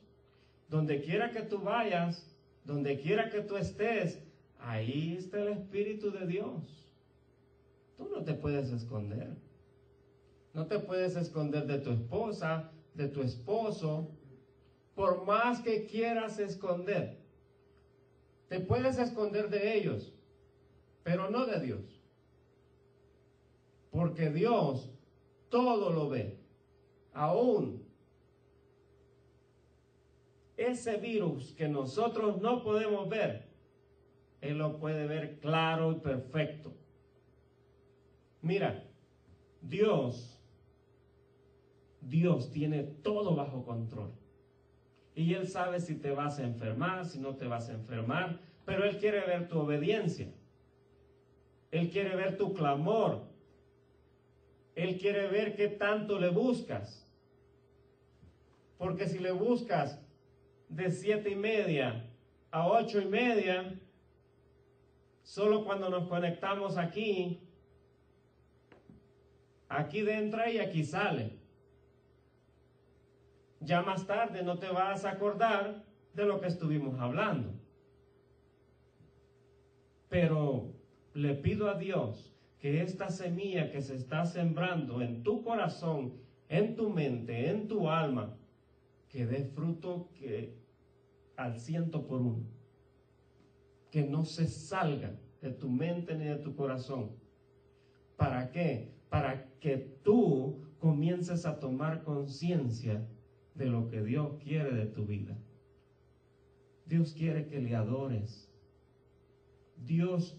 [0.68, 2.30] Donde quiera que tú vayas,
[2.66, 4.22] donde quiera que tú estés,
[4.60, 6.90] ahí está el Espíritu de Dios.
[7.96, 9.34] Tú no te puedes esconder.
[10.52, 14.10] No te puedes esconder de tu esposa, de tu esposo,
[14.94, 17.18] por más que quieras esconder.
[18.48, 20.14] Te puedes esconder de ellos,
[21.02, 22.00] pero no de Dios.
[23.90, 24.90] Porque Dios
[25.48, 26.40] todo lo ve
[27.12, 27.84] aún
[30.56, 33.48] ese virus que nosotros no podemos ver,
[34.40, 36.72] Él lo puede ver claro y perfecto.
[38.42, 38.84] Mira,
[39.62, 40.33] Dios,
[42.08, 44.12] Dios tiene todo bajo control.
[45.14, 48.84] Y Él sabe si te vas a enfermar, si no te vas a enfermar, pero
[48.84, 50.28] Él quiere ver tu obediencia.
[51.70, 53.22] Él quiere ver tu clamor.
[54.74, 57.08] Él quiere ver qué tanto le buscas.
[58.78, 60.00] Porque si le buscas
[60.68, 62.10] de siete y media
[62.50, 63.78] a ocho y media,
[65.22, 67.40] solo cuando nos conectamos aquí,
[69.68, 71.43] aquí entra y aquí sale.
[73.64, 77.54] Ya más tarde no te vas a acordar de lo que estuvimos hablando.
[80.08, 80.72] Pero
[81.14, 86.14] le pido a Dios que esta semilla que se está sembrando en tu corazón,
[86.48, 88.36] en tu mente, en tu alma,
[89.08, 90.56] que dé fruto que
[91.36, 92.44] al ciento por uno.
[93.90, 97.12] Que no se salga de tu mente ni de tu corazón.
[98.16, 98.92] ¿Para qué?
[99.08, 103.06] Para que tú comiences a tomar conciencia
[103.54, 105.36] de lo que Dios quiere de tu vida.
[106.86, 108.50] Dios quiere que le adores.
[109.76, 110.36] Dios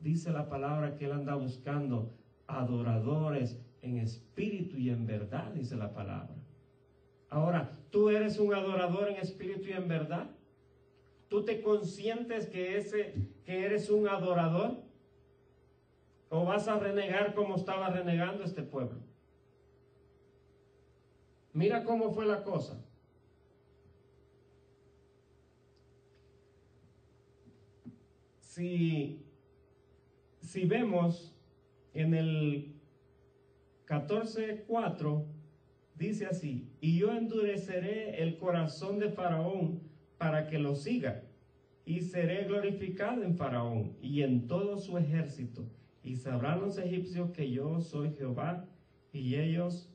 [0.00, 2.14] dice la palabra que Él anda buscando
[2.46, 6.34] adoradores en espíritu y en verdad, dice la palabra.
[7.30, 10.30] Ahora, ¿tú eres un adorador en espíritu y en verdad?
[11.28, 13.14] ¿Tú te consientes que, ese,
[13.44, 14.82] que eres un adorador?
[16.30, 19.07] ¿O vas a renegar como estaba renegando este pueblo?
[21.58, 22.80] Mira cómo fue la cosa.
[28.38, 29.26] Si,
[30.40, 31.34] si vemos
[31.94, 32.76] en el
[33.88, 35.24] 14.4
[35.96, 39.80] dice así, y yo endureceré el corazón de Faraón
[40.16, 41.24] para que lo siga,
[41.84, 45.68] y seré glorificado en Faraón y en todo su ejército,
[46.04, 48.68] y sabrán los egipcios que yo soy Jehová,
[49.12, 49.92] y ellos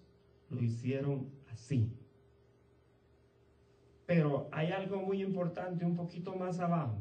[0.50, 1.92] lo hicieron así.
[4.06, 6.98] Pero hay algo muy importante un poquito más abajo,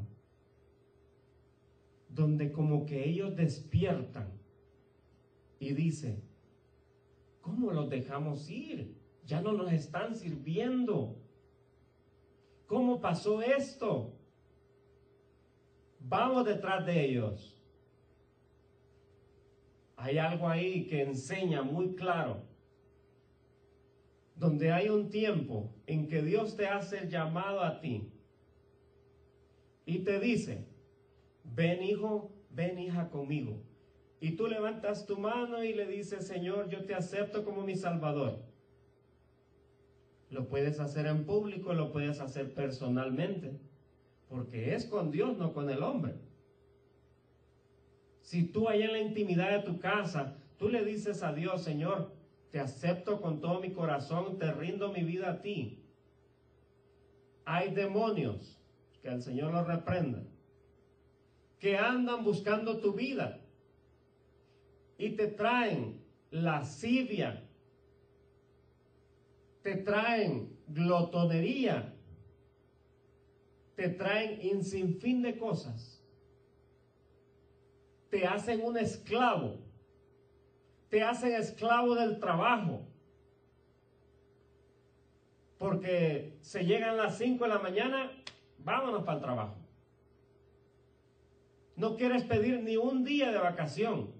[2.08, 4.30] donde como que ellos despiertan
[5.58, 6.22] y dicen,
[7.40, 8.96] ¿cómo los dejamos ir?
[9.24, 11.16] Ya no nos están sirviendo.
[12.66, 14.14] ¿Cómo pasó esto?
[16.00, 17.62] Vamos detrás de ellos.
[19.96, 22.51] Hay algo ahí que enseña muy claro
[24.42, 28.10] donde hay un tiempo en que Dios te hace el llamado a ti
[29.86, 30.66] y te dice,
[31.44, 33.62] ven hijo, ven hija conmigo.
[34.20, 38.42] Y tú levantas tu mano y le dices, Señor, yo te acepto como mi Salvador.
[40.28, 43.60] Lo puedes hacer en público, lo puedes hacer personalmente,
[44.28, 46.14] porque es con Dios, no con el hombre.
[48.22, 52.21] Si tú ahí en la intimidad de tu casa, tú le dices a Dios, Señor,
[52.52, 55.82] te acepto con todo mi corazón, te rindo mi vida a ti.
[57.46, 58.60] Hay demonios,
[59.00, 60.22] que el Señor los reprenda,
[61.58, 63.40] que andan buscando tu vida
[64.98, 67.42] y te traen lascivia,
[69.62, 71.94] te traen glotonería,
[73.76, 76.04] te traen un sinfín de cosas,
[78.10, 79.61] te hacen un esclavo
[80.92, 82.86] te hacen esclavo del trabajo.
[85.56, 88.12] Porque se llegan las 5 de la mañana,
[88.58, 89.56] vámonos para el trabajo.
[91.76, 94.12] No quieres pedir ni un día de vacación.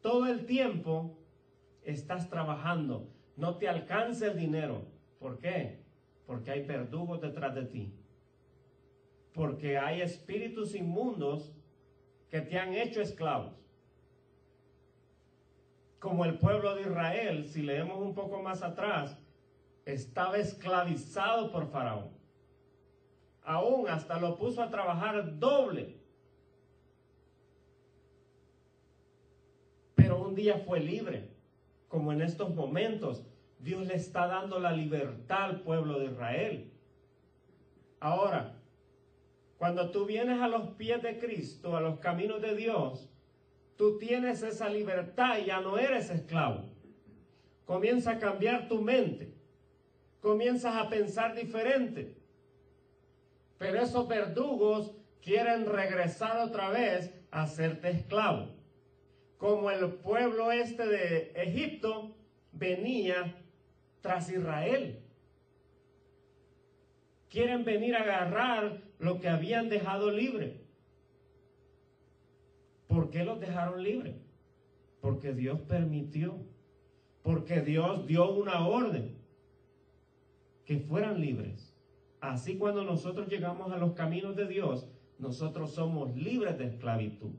[0.00, 1.18] Todo el tiempo
[1.82, 3.10] estás trabajando.
[3.36, 4.86] No te alcanza el dinero.
[5.18, 5.82] ¿Por qué?
[6.24, 7.94] Porque hay verdugos detrás de ti.
[9.34, 11.52] Porque hay espíritus inmundos
[12.30, 13.61] que te han hecho esclavos
[16.02, 19.16] como el pueblo de Israel, si leemos un poco más atrás,
[19.84, 22.10] estaba esclavizado por Faraón.
[23.44, 26.00] Aún hasta lo puso a trabajar doble.
[29.94, 31.30] Pero un día fue libre,
[31.86, 33.24] como en estos momentos.
[33.60, 36.72] Dios le está dando la libertad al pueblo de Israel.
[38.00, 38.56] Ahora,
[39.56, 43.11] cuando tú vienes a los pies de Cristo, a los caminos de Dios,
[43.76, 46.64] tú tienes esa libertad y ya no eres esclavo.
[47.64, 49.34] Comienza a cambiar tu mente.
[50.20, 52.16] Comienzas a pensar diferente.
[53.58, 58.48] Pero esos verdugos quieren regresar otra vez a hacerte esclavo.
[59.38, 62.14] Como el pueblo este de Egipto
[62.52, 63.34] venía
[64.00, 65.00] tras Israel.
[67.28, 70.61] Quieren venir a agarrar lo que habían dejado libre.
[72.92, 74.16] ¿Por qué los dejaron libres?
[75.00, 76.34] Porque Dios permitió,
[77.22, 79.16] porque Dios dio una orden
[80.66, 81.74] que fueran libres.
[82.20, 84.86] Así cuando nosotros llegamos a los caminos de Dios,
[85.18, 87.30] nosotros somos libres de esclavitud.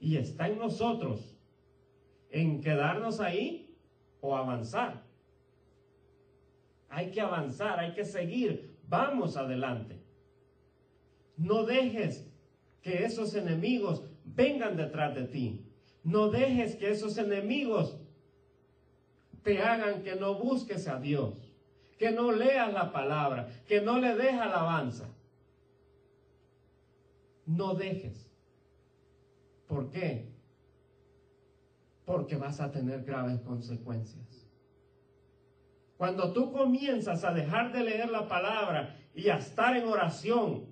[0.00, 1.38] Y está en nosotros
[2.30, 3.76] en quedarnos ahí
[4.20, 5.04] o avanzar.
[6.88, 8.76] Hay que avanzar, hay que seguir.
[8.88, 10.02] Vamos adelante.
[11.36, 12.28] No dejes
[12.82, 14.02] que esos enemigos
[14.38, 15.66] vengan detrás de ti.
[16.04, 17.98] No dejes que esos enemigos
[19.42, 21.34] te hagan que no busques a Dios,
[21.98, 25.08] que no leas la palabra, que no le des alabanza.
[27.46, 28.30] No dejes.
[29.66, 30.32] ¿Por qué?
[32.04, 34.46] Porque vas a tener graves consecuencias.
[35.96, 40.66] Cuando tú comienzas a dejar de leer la palabra y a estar en oración,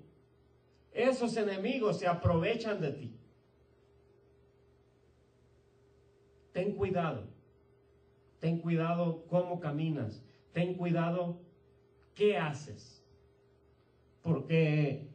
[0.93, 3.16] esos enemigos se aprovechan de ti.
[6.57, 7.25] Ten cuidado.
[8.41, 10.25] Ten cuidado cómo caminas.
[10.55, 11.39] Ten cuidado
[12.15, 13.05] qué haces.
[14.23, 15.11] Porque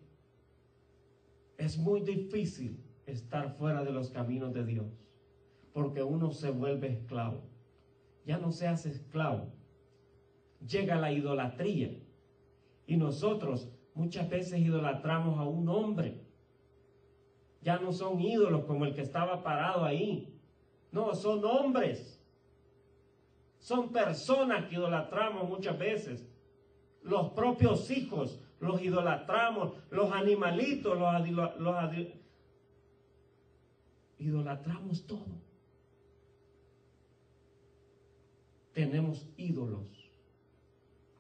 [1.57, 4.85] es muy difícil estar fuera de los caminos de Dios.
[5.73, 7.41] Porque uno se vuelve esclavo.
[8.23, 9.51] Ya no seas esclavo.
[10.67, 11.97] Llega la idolatría.
[12.85, 16.21] Y nosotros muchas veces idolatramos a un hombre.
[17.63, 20.37] Ya no son ídolos como el que estaba parado ahí
[20.91, 22.19] no, son hombres.
[23.59, 26.27] Son personas que idolatramos muchas veces.
[27.03, 29.73] Los propios hijos los idolatramos.
[29.89, 31.75] Los animalitos los, los
[34.19, 35.41] idolatramos todo.
[38.73, 39.87] Tenemos ídolos.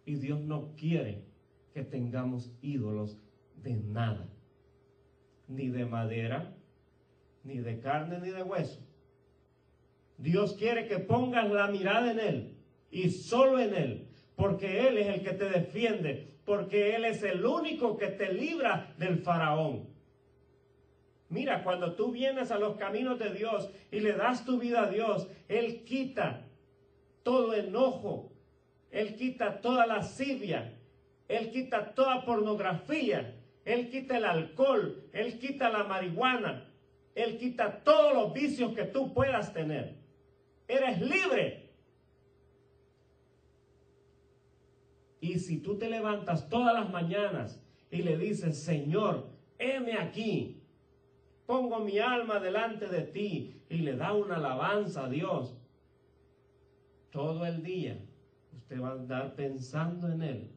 [0.05, 1.25] Y Dios no quiere
[1.73, 3.17] que tengamos ídolos
[3.55, 4.27] de nada.
[5.47, 6.55] Ni de madera,
[7.43, 8.79] ni de carne, ni de hueso.
[10.21, 12.57] Dios quiere que pongas la mirada en Él
[12.91, 17.43] y solo en Él, porque Él es el que te defiende, porque Él es el
[17.43, 19.89] único que te libra del faraón.
[21.29, 24.89] Mira, cuando tú vienes a los caminos de Dios y le das tu vida a
[24.89, 26.45] Dios, Él quita
[27.23, 28.31] todo enojo,
[28.91, 30.77] Él quita toda lascivia,
[31.29, 36.69] Él quita toda pornografía, Él quita el alcohol, Él quita la marihuana,
[37.15, 40.00] Él quita todos los vicios que tú puedas tener.
[40.71, 41.69] Eres libre.
[45.19, 47.61] Y si tú te levantas todas las mañanas
[47.91, 49.27] y le dices, Señor,
[49.59, 50.61] heme aquí,
[51.45, 55.57] pongo mi alma delante de ti y le da una alabanza a Dios,
[57.11, 57.99] todo el día
[58.55, 60.51] usted va a andar pensando en Él.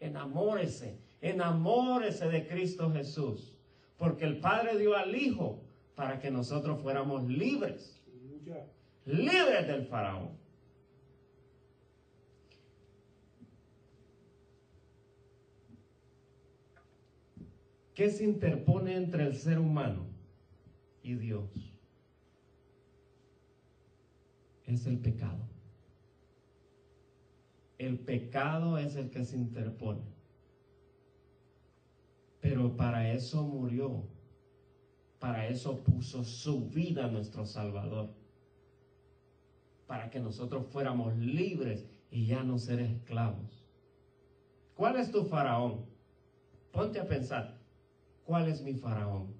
[0.00, 3.54] Enamórese, enamórese de Cristo Jesús,
[3.98, 5.60] porque el Padre dio al Hijo
[5.94, 8.01] para que nosotros fuéramos libres,
[9.06, 10.42] libres del faraón.
[17.94, 20.06] ¿Qué se interpone entre el ser humano
[21.02, 21.50] y Dios?
[24.64, 25.46] Es el pecado.
[27.78, 30.02] El pecado es el que se interpone.
[32.40, 34.08] Pero para eso murió.
[35.18, 38.21] Para eso puso su vida nuestro Salvador.
[39.92, 43.62] Para que nosotros fuéramos libres y ya no ser esclavos.
[44.74, 45.84] ¿Cuál es tu faraón?
[46.72, 47.60] Ponte a pensar.
[48.24, 49.34] ¿Cuál es mi faraón?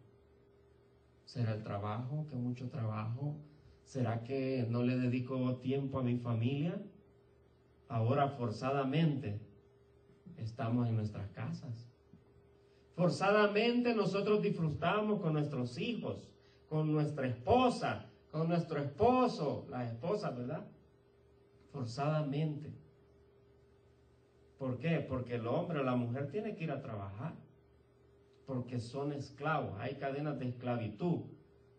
[1.24, 2.26] ¿Será el trabajo?
[2.28, 3.40] ¿Que mucho trabajo?
[3.84, 6.78] ¿Será que no le dedico tiempo a mi familia?
[7.88, 9.40] Ahora forzadamente
[10.36, 11.88] estamos en nuestras casas.
[12.94, 16.28] Forzadamente nosotros disfrutamos con nuestros hijos,
[16.68, 20.66] con nuestra esposa, con nuestro esposo, la esposa, ¿verdad?
[21.70, 22.72] Forzadamente.
[24.58, 24.98] ¿Por qué?
[25.08, 27.34] Porque el hombre o la mujer tiene que ir a trabajar
[28.46, 31.20] porque son esclavos, hay cadenas de esclavitud,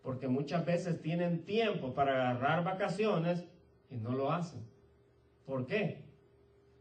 [0.02, 3.46] porque muchas veces tienen tiempo para agarrar vacaciones
[3.90, 4.66] y no lo hacen.
[5.46, 6.04] ¿Por qué?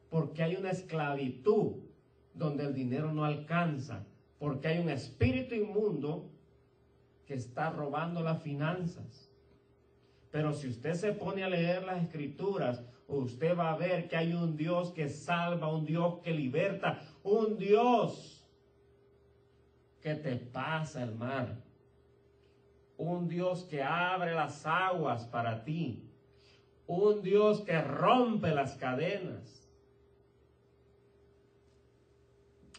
[0.09, 1.75] Porque hay una esclavitud
[2.35, 4.07] donde el dinero no alcanza,
[4.39, 6.31] porque hay un espíritu inmundo
[7.27, 9.32] que está robando las finanzas.
[10.33, 14.33] Pero si usted se pone a leer las escrituras, usted va a ver que hay
[14.33, 18.43] un Dios que salva, un Dios que liberta, un Dios
[20.01, 21.63] que te pasa el mar.
[22.97, 26.09] Un Dios que abre las aguas para ti.
[26.87, 29.69] Un Dios que rompe las cadenas.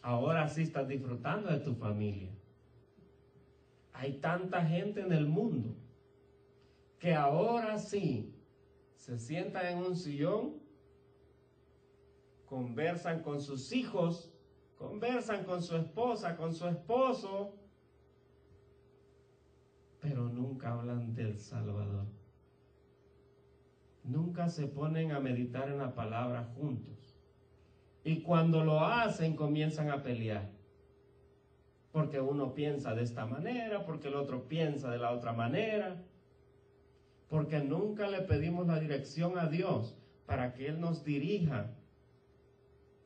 [0.02, 2.32] Ahora sí estás disfrutando de tu familia.
[3.94, 5.83] Hay tanta gente en el mundo
[7.04, 8.34] que ahora sí
[8.96, 10.62] se sientan en un sillón,
[12.46, 14.34] conversan con sus hijos
[14.84, 17.56] conversan con su esposa, con su esposo,
[20.02, 22.06] pero nunca hablan del Salvador.
[24.04, 27.18] Nunca se ponen a meditar en la palabra juntos.
[28.04, 30.52] Y cuando lo hacen comienzan a pelear.
[31.94, 36.04] Porque uno piensa de esta manera, porque el otro piensa de la otra manera.
[37.34, 41.72] Porque nunca le pedimos la dirección a Dios para que Él nos dirija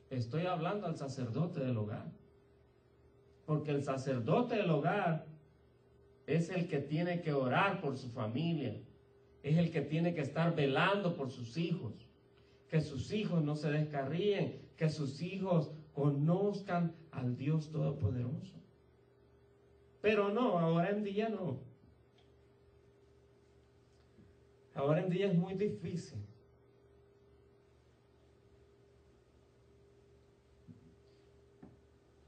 [0.09, 2.11] Estoy hablando al sacerdote del hogar.
[3.45, 5.27] Porque el sacerdote del hogar
[6.25, 8.75] es el que tiene que orar por su familia.
[9.43, 11.93] Es el que tiene que estar velando por sus hijos.
[12.67, 14.59] Que sus hijos no se descarríen.
[14.75, 18.57] Que sus hijos conozcan al Dios Todopoderoso.
[20.01, 21.66] Pero no, ahora en día no.
[24.77, 26.23] Ahora en día es muy difícil.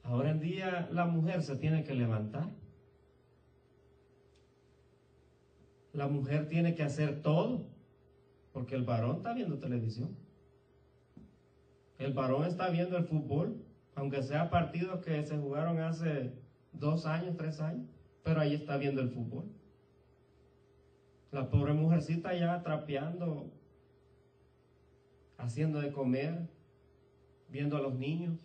[0.02, 2.50] Ahora en día la mujer se tiene que levantar.
[5.94, 7.68] La mujer tiene que hacer todo,
[8.52, 10.18] porque el varón está viendo televisión.
[12.00, 16.34] El varón está viendo el fútbol, aunque sea partidos que se jugaron hace
[16.72, 17.88] dos años, tres años,
[18.24, 19.59] pero ahí está viendo el fútbol.
[21.32, 23.52] La pobre mujercita ya trapeando,
[25.38, 26.50] haciendo de comer,
[27.50, 28.40] viendo a los niños.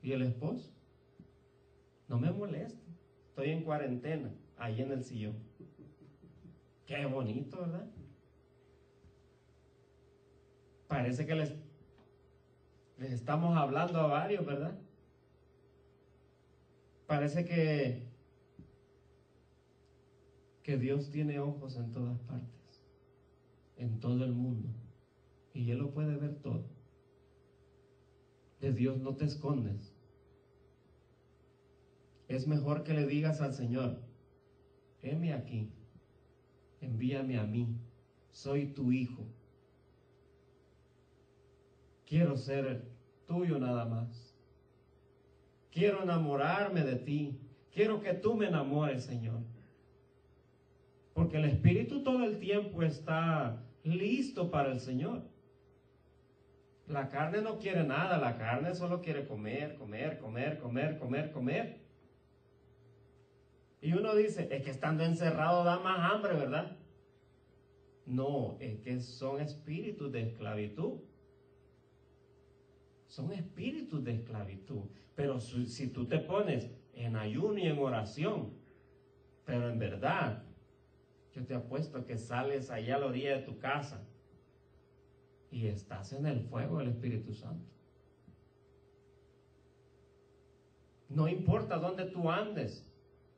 [0.00, 0.72] ¿Y el esposo?
[2.08, 2.82] No me moleste.
[3.28, 5.36] Estoy en cuarentena, ahí en el sillón.
[6.86, 7.86] Qué bonito, ¿verdad?
[10.88, 11.54] Parece que les,
[12.98, 14.78] les estamos hablando a varios, ¿verdad?
[17.06, 18.11] Parece que,
[20.62, 22.82] que Dios tiene ojos en todas partes,
[23.76, 24.68] en todo el mundo,
[25.52, 26.64] y Él lo puede ver todo.
[28.60, 29.92] De Dios no te escondes.
[32.28, 34.00] Es mejor que le digas al Señor,
[35.02, 35.72] heme aquí,
[36.80, 37.76] envíame a mí,
[38.30, 39.26] soy tu hijo.
[42.06, 42.88] Quiero ser
[43.26, 44.36] tuyo nada más.
[45.70, 47.40] Quiero enamorarme de ti.
[47.72, 49.40] Quiero que tú me enamores, Señor.
[51.14, 55.22] Porque el Espíritu todo el tiempo está listo para el Señor.
[56.86, 61.80] La carne no quiere nada, la carne solo quiere comer, comer, comer, comer, comer, comer.
[63.80, 66.76] Y uno dice, es que estando encerrado da más hambre, ¿verdad?
[68.06, 71.00] No, es que son espíritus de esclavitud.
[73.06, 74.84] Son espíritus de esclavitud.
[75.14, 78.54] Pero si tú te pones en ayuno y en oración,
[79.44, 80.44] pero en verdad,
[81.34, 84.04] yo te apuesto que sales allá a la de tu casa
[85.50, 87.70] y estás en el fuego del Espíritu Santo.
[91.08, 92.90] No importa dónde tú andes,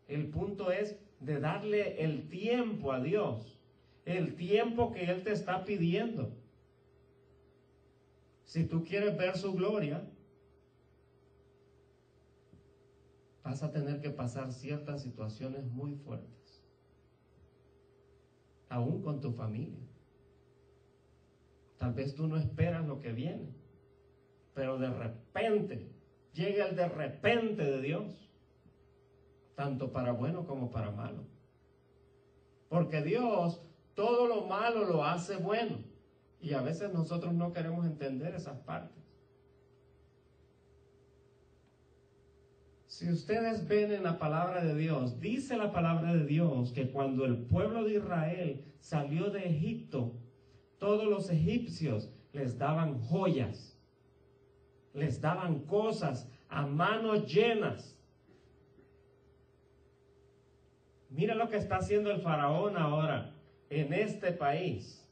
[0.07, 3.59] el punto es de darle el tiempo a Dios,
[4.05, 6.37] el tiempo que Él te está pidiendo.
[8.45, 10.07] Si tú quieres ver su gloria,
[13.43, 16.34] vas a tener que pasar ciertas situaciones muy fuertes,
[18.75, 19.79] aún con tu familia.
[21.79, 23.55] Tal vez tú no esperas lo que viene,
[24.53, 25.93] pero de repente
[26.33, 28.29] llega el de repente de Dios
[29.55, 31.23] tanto para bueno como para malo.
[32.69, 33.63] Porque Dios
[33.95, 35.79] todo lo malo lo hace bueno.
[36.41, 39.04] Y a veces nosotros no queremos entender esas partes.
[42.95, 47.25] Si ustedes ven en la palabra de Dios, dice la palabra de Dios que cuando
[47.25, 50.13] el pueblo de Israel salió de Egipto,
[50.79, 53.77] todos los egipcios les daban joyas,
[54.93, 57.99] les daban cosas a manos llenas
[61.11, 63.35] Mira lo que está haciendo el faraón ahora
[63.71, 65.05] en este país.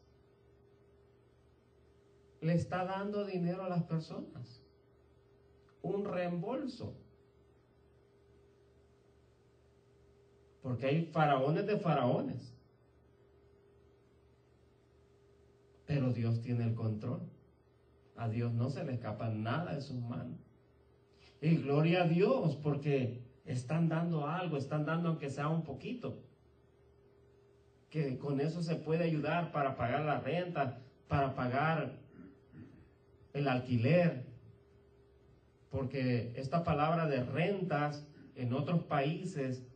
[2.41, 4.65] Le está dando dinero a las personas.
[5.81, 7.02] Un reembolso.
[10.63, 12.55] Porque hay faraones de faraones.
[15.87, 17.21] Pero Dios tiene el control.
[18.17, 20.39] A Dios no se le escapa nada de sus manos.
[21.41, 26.23] Y gloria a Dios porque están dando algo, están dando aunque sea un poquito.
[27.91, 31.99] Que con eso se puede ayudar para pagar la renta, para pagar
[33.33, 34.25] el alquiler.
[35.71, 38.07] Porque esta palabra de rentas
[38.37, 39.67] en otros países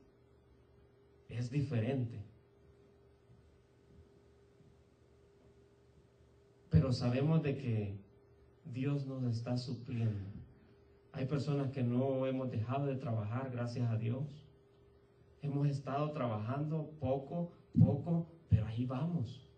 [1.29, 2.23] es diferente.
[6.71, 7.99] Pero sabemos de que
[8.65, 10.37] Dios nos está supliendo
[11.17, 14.47] hay personas que no hemos dejado de trabajar, gracias a Dios.
[15.41, 19.51] Hemos estado trabajando poco, poco, pero ahí vamos.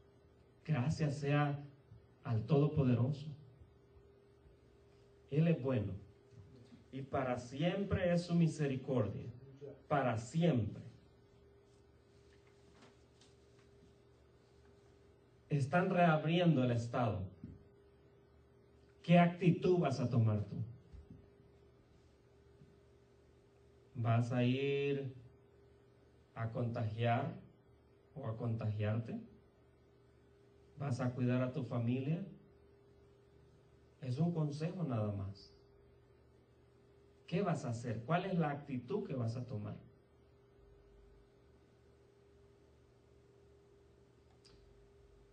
[0.65, 1.59] Gracias sea
[2.23, 3.27] al Todopoderoso.
[5.33, 5.95] Él es bueno.
[6.93, 9.27] Y para siempre es su misericordia.
[9.89, 10.78] Para siempre.
[15.51, 17.31] Están reabriendo el Estado.
[19.03, 20.57] ¿Qué actitud vas a tomar tú?
[23.99, 25.13] vas a ir
[26.35, 27.35] a contagiar
[28.15, 29.21] o a contagiarte.
[30.79, 32.25] Vas a cuidar a tu familia.
[34.01, 35.53] Es un consejo nada más.
[37.27, 38.05] ¿Qué vas a hacer?
[38.05, 39.88] ¿Cuál es la actitud que vas a tomar?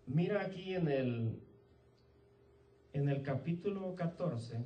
[0.08, 1.42] Mira aquí en el
[2.94, 4.64] en el capítulo 14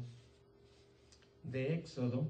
[1.44, 2.30] de Éxodo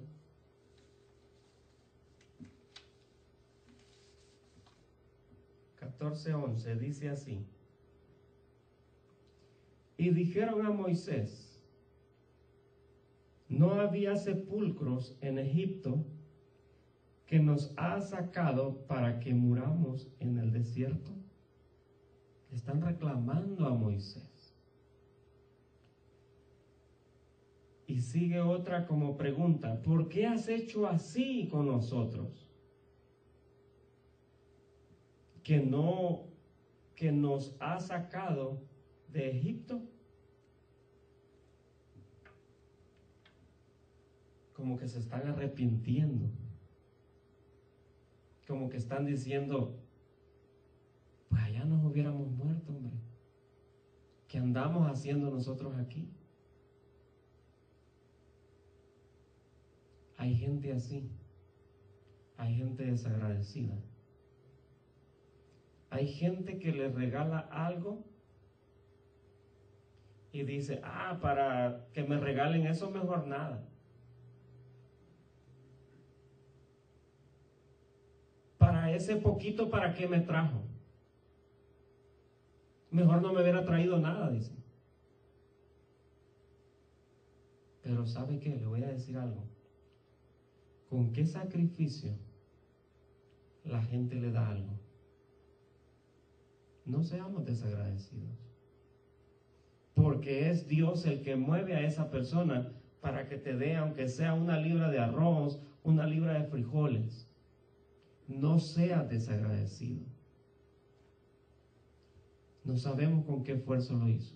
[5.99, 7.45] 14:11 dice así.
[9.97, 11.61] Y dijeron a Moisés,
[13.49, 16.05] no había sepulcros en Egipto
[17.25, 21.18] que nos ha sacado para que muramos en el desierto.
[22.51, 24.55] Están reclamando a Moisés.
[27.87, 32.49] Y sigue otra como pregunta, ¿por qué has hecho así con nosotros?
[35.49, 36.27] que no
[36.95, 38.61] que nos ha sacado
[39.07, 39.81] de Egipto,
[44.53, 46.29] como que se están arrepintiendo,
[48.45, 49.75] como que están diciendo,
[51.29, 52.97] pues allá nos hubiéramos muerto, hombre.
[54.27, 56.09] ¿Qué andamos haciendo nosotros aquí?
[60.17, 61.09] Hay gente así,
[62.37, 63.79] hay gente desagradecida.
[65.89, 68.03] Hay gente que le regala algo
[70.31, 73.65] y dice, ah, para que me regalen eso mejor nada.
[78.57, 80.68] Para ese poquito, ¿para qué me trajo?
[82.91, 84.53] Mejor no me hubiera traído nada, dice.
[87.83, 88.55] Pero ¿sabe qué?
[88.55, 89.47] Le voy a decir algo.
[90.89, 92.11] ¿Con qué sacrificio
[93.63, 94.79] la gente le da algo?
[96.85, 98.49] No seamos desagradecidos.
[99.93, 102.71] Porque es Dios el que mueve a esa persona
[103.01, 107.29] para que te dé, aunque sea una libra de arroz, una libra de frijoles.
[108.27, 110.05] No seas desagradecido.
[112.69, 114.35] No sabemos con qué esfuerzo lo hizo.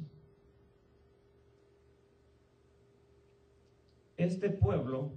[4.17, 5.11] Este pueblo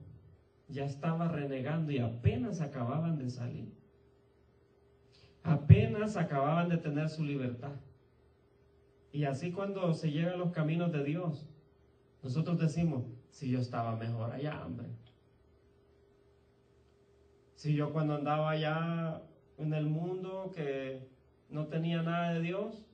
[0.69, 3.73] ya estaba renegando y apenas acababan de salir.
[5.43, 7.73] Apenas acababan de tener su libertad.
[9.13, 11.49] Y así cuando se llega a los caminos de Dios,
[12.23, 14.89] nosotros decimos, si yo estaba mejor allá, hombre.
[17.55, 19.23] Si yo cuando andaba allá
[19.57, 21.09] en el mundo que
[21.49, 22.86] no tenía nada de Dios,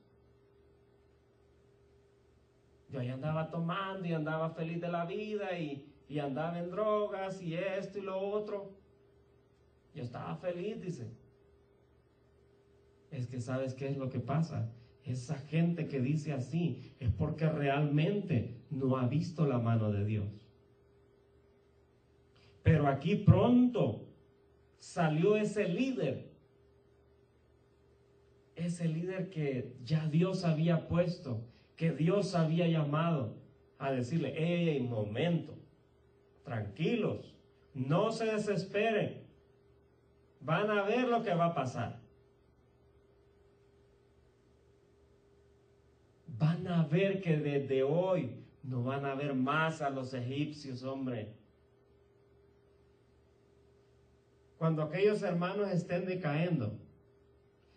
[2.93, 7.41] yo ahí andaba tomando y andaba feliz de la vida y, y andaba en drogas
[7.41, 8.71] y esto y lo otro.
[9.95, 11.11] Yo estaba feliz, dice.
[13.09, 14.71] Es que sabes qué es lo que pasa.
[15.03, 20.47] Esa gente que dice así es porque realmente no ha visto la mano de Dios.
[22.61, 24.07] Pero aquí pronto
[24.77, 26.31] salió ese líder.
[28.55, 31.41] Ese líder que ya Dios había puesto,
[31.75, 33.35] que Dios había llamado
[33.79, 35.57] a decirle, hey, momento,
[36.43, 37.33] tranquilos,
[37.73, 39.23] no se desesperen,
[40.39, 42.01] van a ver lo que va a pasar.
[46.27, 51.35] Van a ver que desde hoy no van a ver más a los egipcios, hombre.
[54.57, 56.79] Cuando aquellos hermanos estén decayendo,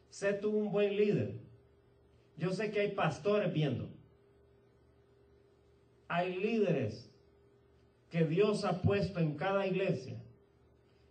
[0.08, 1.45] sé tú un buen líder.
[2.36, 3.88] Yo sé que hay pastores viendo.
[6.08, 7.10] Hay líderes
[8.10, 10.22] que Dios ha puesto en cada iglesia.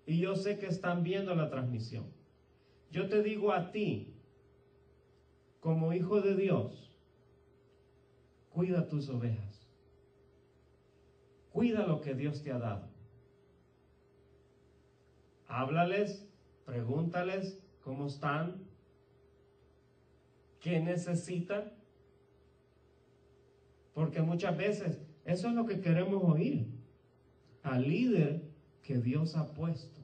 [0.05, 2.05] Y yo sé que están viendo la transmisión.
[2.91, 4.13] Yo te digo a ti,
[5.59, 6.95] como hijo de Dios,
[8.51, 9.67] cuida tus ovejas.
[11.51, 12.89] Cuida lo que Dios te ha dado.
[15.47, 16.27] Háblales,
[16.65, 18.64] pregúntales cómo están,
[20.65, 21.71] qué necesitan.
[23.93, 26.65] Porque muchas veces eso es lo que queremos oír
[27.61, 28.41] al líder
[28.81, 30.01] que Dios ha puesto.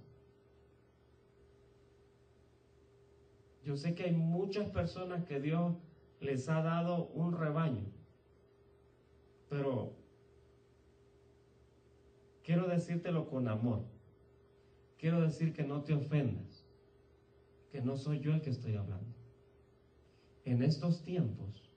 [3.65, 5.73] Yo sé que hay muchas personas que Dios
[6.19, 7.85] les ha dado un rebaño,
[9.49, 9.93] pero
[12.43, 13.83] quiero decírtelo con amor.
[14.99, 16.67] Quiero decir que no te ofendas,
[17.71, 19.10] que no soy yo el que estoy hablando.
[20.43, 21.69] En estos tiempos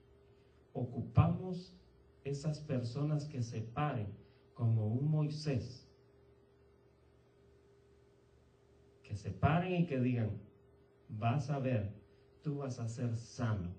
[0.73, 1.73] ocupamos
[2.23, 4.07] esas personas que se paren
[4.53, 5.87] como un Moisés,
[9.03, 10.39] que se paren y que digan,
[11.07, 11.93] vas a ver,
[12.41, 13.75] tú vas a ser sano,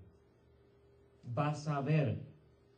[1.25, 2.25] vas a ver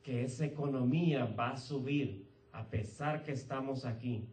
[0.03, 4.27] que esa economía va a subir a pesar que estamos aquí,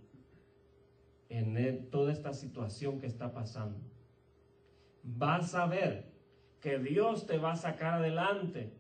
[1.28, 3.80] en toda esta situación que está pasando.
[5.04, 6.15] Vas a ver
[6.66, 8.74] que Dios te va a sacar adelante.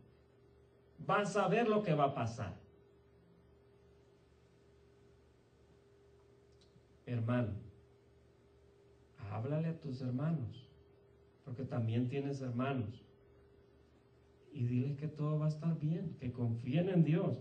[0.98, 2.56] Vas a ver lo que va a pasar.
[7.06, 7.54] hermano,
[9.30, 10.68] háblale a tus hermanos,
[11.44, 13.06] porque también tienes hermanos.
[14.52, 17.40] Y diles que todo va a estar bien, que confíen en Dios,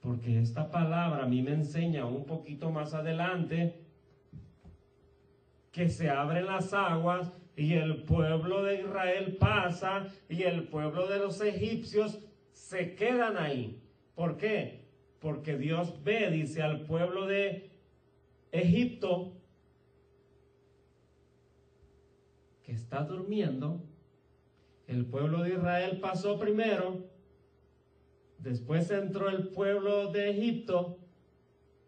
[0.00, 3.80] porque esta palabra a mí me enseña un poquito más adelante
[5.70, 11.18] que se abren las aguas y el pueblo de Israel pasa y el pueblo de
[11.18, 12.18] los egipcios
[12.52, 13.80] se quedan ahí.
[14.14, 14.84] ¿Por qué?
[15.20, 17.70] Porque Dios ve, dice al pueblo de
[18.50, 19.32] Egipto,
[22.62, 23.80] que está durmiendo,
[24.86, 27.06] El pueblo de Israel pasó primero,
[28.38, 30.98] después entró el pueblo de Egipto,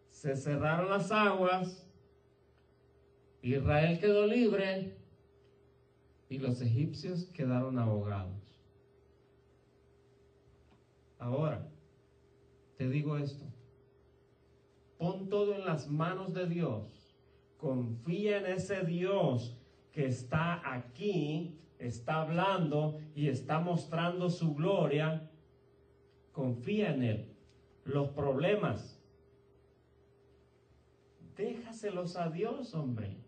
[0.08, 1.86] se cerraron las aguas,
[3.42, 4.95] Israel quedó libre
[6.28, 8.46] y los egipcios quedaron ahogados.
[11.18, 11.66] Ahora,
[12.76, 13.44] te digo esto,
[14.98, 17.16] pon todo en las manos de Dios,
[17.56, 19.56] confía en ese Dios
[19.92, 25.30] que está aquí, está hablando y está mostrando su gloria,
[26.32, 27.32] confía en Él.
[27.84, 29.00] Los problemas,
[31.36, 33.25] déjaselos a Dios, hombre.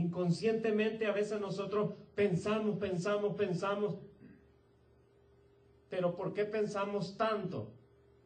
[0.00, 3.98] Inconscientemente a veces nosotros pensamos, pensamos, pensamos.
[5.90, 7.74] Pero ¿por qué pensamos tanto?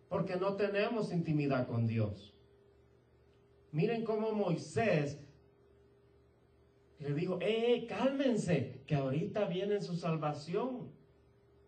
[0.09, 2.33] Porque no tenemos intimidad con Dios.
[3.73, 5.19] Miren cómo Moisés
[7.01, 10.93] le dijo, eh, eh, cálmense, que ahorita viene su salvación.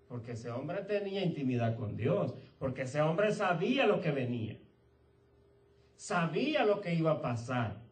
[0.07, 4.57] Porque ese hombre tenía intimidad con Dios, porque ese hombre sabía lo que venía,
[5.97, 7.86] sabía lo que iba a pasar.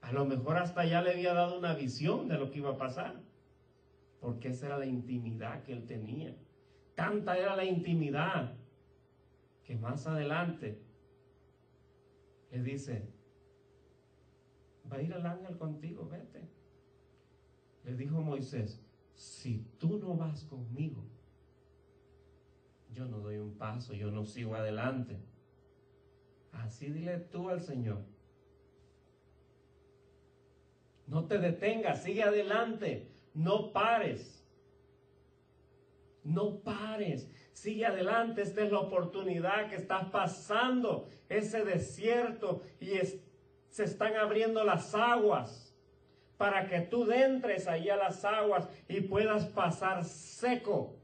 [0.00, 2.78] A lo mejor hasta ya le había dado una visión de lo que iba a
[2.78, 3.20] pasar,
[4.20, 6.36] porque esa era la intimidad que él tenía.
[6.94, 8.56] Tanta era la intimidad
[9.64, 10.82] que más adelante
[12.50, 13.08] le dice,
[14.90, 16.48] va a ir el ángel contigo, vete.
[17.84, 18.82] Le dijo Moisés,
[19.14, 21.04] si tú no vas conmigo,
[22.92, 25.16] yo no doy un paso, yo no sigo adelante.
[26.52, 28.04] Así dile tú al Señor.
[31.10, 34.46] No te detengas, sigue adelante, no pares.
[36.22, 42.90] No pares, sigue adelante, esta es la oportunidad que estás pasando, ese desierto y
[43.70, 45.74] se están abriendo las aguas
[46.36, 50.94] para que tú entres ahí a las aguas y puedas pasar seco.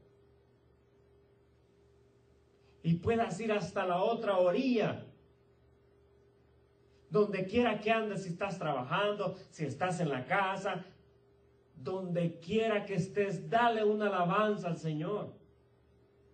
[2.81, 5.06] Y puedas ir hasta la otra orilla
[7.09, 10.85] donde quiera que andes, si estás trabajando, si estás en la casa,
[11.75, 15.33] donde quiera que estés, dale una alabanza al Señor.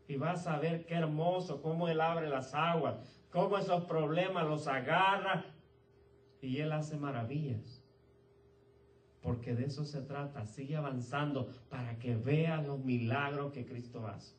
[0.07, 2.95] Y vas a ver qué hermoso, cómo Él abre las aguas,
[3.29, 5.45] cómo esos problemas los agarra
[6.41, 7.83] y Él hace maravillas.
[9.21, 14.35] Porque de eso se trata, sigue avanzando para que veas los milagros que Cristo hace.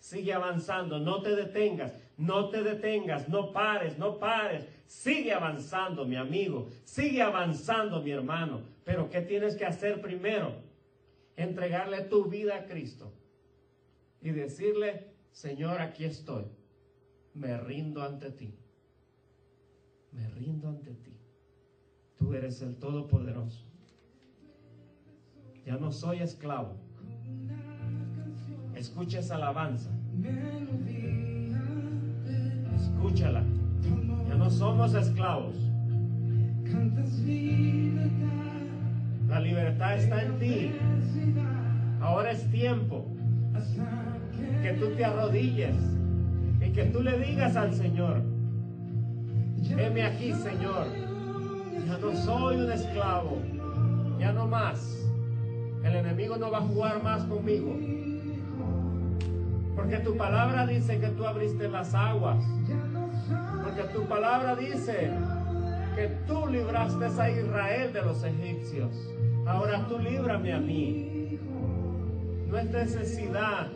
[0.00, 4.68] Sigue avanzando, no te detengas, no te detengas, no pares, no pares.
[4.86, 8.60] Sigue avanzando, mi amigo, sigue avanzando, mi hermano.
[8.84, 10.54] Pero ¿qué tienes que hacer primero?
[11.36, 13.12] Entregarle tu vida a Cristo
[14.22, 16.44] y decirle, Señor, aquí estoy.
[17.34, 18.54] Me rindo ante ti.
[20.12, 21.12] Me rindo ante ti.
[22.16, 23.66] Tú eres el Todopoderoso.
[25.66, 26.86] Ya no soy esclavo
[28.76, 29.90] Escucha esa alabanza.
[32.74, 33.42] Escúchala.
[34.28, 35.54] Ya no somos esclavos.
[39.28, 40.72] La libertad está en ti.
[42.00, 43.06] Ahora es tiempo
[44.62, 45.76] que tú te arrodilles
[46.60, 48.22] y que tú le digas al Señor,
[49.70, 50.86] heme aquí, Señor.
[51.86, 53.42] Ya no soy un esclavo.
[54.18, 55.06] Ya no más.
[55.84, 57.76] El enemigo no va a jugar más conmigo.
[59.76, 62.42] Porque tu palabra dice que tú abriste las aguas.
[63.66, 65.10] Porque tu palabra dice
[65.96, 69.12] que tú libraste a Israel de los egipcios.
[69.44, 71.40] Ahora tú líbrame a mí.
[72.46, 73.66] No es necesidad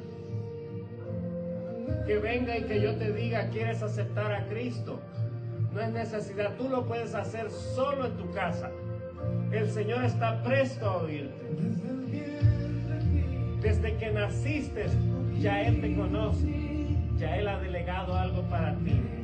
[2.07, 5.01] que venga y que yo te diga, ¿quieres aceptar a Cristo?
[5.73, 8.71] No es necesidad, tú lo puedes hacer solo en tu casa.
[9.51, 11.47] El Señor está presto a oírte.
[13.61, 14.87] Desde que naciste,
[15.41, 16.47] ya Él te conoce,
[17.19, 19.20] ya Él ha delegado algo para ti.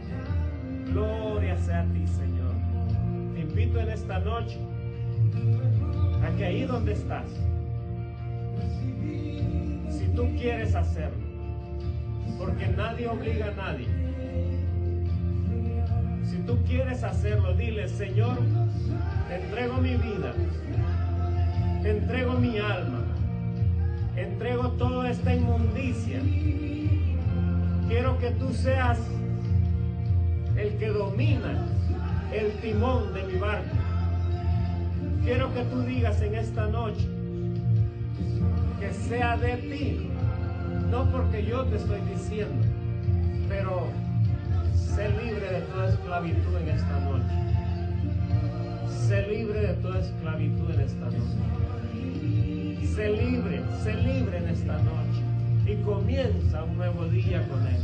[0.97, 2.55] Gloria sea a ti, Señor.
[3.35, 4.59] Te invito en esta noche
[6.25, 7.27] a que ahí donde estás,
[9.91, 11.23] si tú quieres hacerlo,
[12.39, 13.89] porque nadie obliga a nadie.
[16.25, 18.39] Si tú quieres hacerlo, dile, Señor,
[19.29, 20.33] te entrego mi vida,
[21.83, 23.05] te entrego mi alma,
[24.17, 26.21] entrego toda esta inmundicia.
[27.87, 28.99] Quiero que tú seas
[30.57, 31.67] el que domina
[32.33, 33.77] el timón de mi barco.
[35.25, 37.07] Quiero que tú digas en esta noche
[38.81, 40.11] que sea de ti,
[40.91, 42.67] no porque yo te estoy diciendo,
[43.49, 43.89] pero
[44.75, 47.47] sé libre de toda esclavitud en esta noche.
[48.89, 52.87] Sé libre de toda esclavitud en esta noche.
[52.95, 55.23] Sé libre, sé libre en esta noche.
[55.67, 57.81] Y comienza un nuevo día con Él.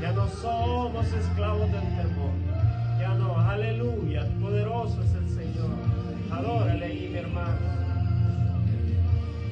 [0.00, 2.30] Ya no somos esclavos del temor.
[3.00, 5.70] Ya no, aleluya, poderoso es el Señor.
[6.30, 7.58] Adórale ahí, mi hermano.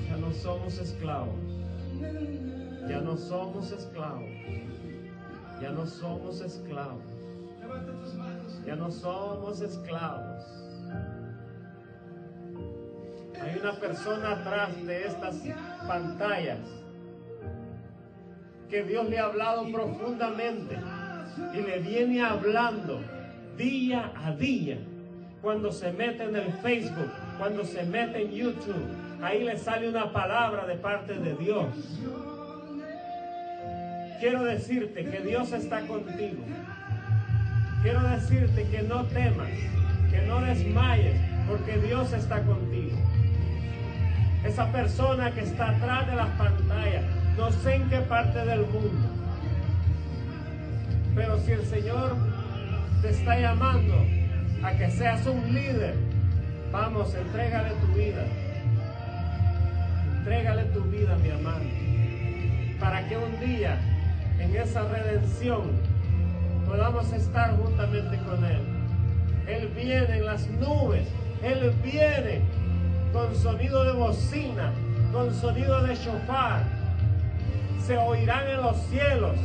[0.09, 1.35] Ya no somos esclavos.
[2.89, 4.29] Ya no somos esclavos.
[5.61, 7.03] Ya no somos esclavos.
[8.65, 10.45] Ya no somos esclavos.
[13.43, 15.37] Hay una persona atrás de estas
[15.87, 16.86] pantallas
[18.69, 20.77] que Dios le ha hablado profundamente
[21.55, 23.01] y le viene hablando
[23.57, 24.79] día a día.
[25.43, 28.85] Cuando se mete en el Facebook, cuando se mete en YouTube,
[29.23, 31.67] ahí le sale una palabra de parte de Dios.
[34.19, 36.43] Quiero decirte que Dios está contigo.
[37.83, 39.51] Quiero decirte que no temas,
[40.11, 42.97] que no desmayes, porque Dios está contigo.
[44.45, 47.05] Esa persona que está atrás de las pantallas,
[47.37, 49.09] no sé en qué parte del mundo,
[51.15, 52.17] pero si el Señor
[53.03, 53.95] te está llamando
[54.63, 55.95] a que seas un líder,
[56.73, 58.25] vamos, entrégale tu vida.
[60.19, 61.65] Entrégale tu vida, mi hermano,
[62.81, 63.79] para que un día
[64.41, 65.71] en esa redención
[66.67, 68.61] podamos estar juntamente con Él.
[69.47, 71.07] Él viene en las nubes,
[71.43, 72.41] Él viene
[73.13, 74.73] con sonido de bocina,
[75.13, 76.76] con sonido de shofar.
[77.87, 79.37] Se oirán en los cielos.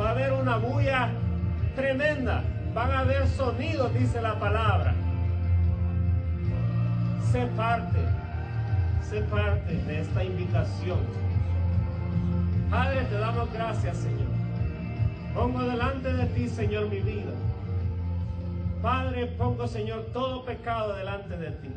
[0.00, 1.10] Va a haber una bulla
[1.74, 2.44] tremenda.
[2.72, 4.94] Van a haber sonidos, dice la palabra.
[7.32, 7.98] Sé parte,
[9.02, 11.00] sé parte de esta invitación.
[12.70, 14.28] Padre, te damos gracias, Señor.
[15.34, 17.32] Pongo delante de ti, Señor, mi vida.
[18.80, 21.70] Padre, pongo, Señor, todo pecado delante de ti.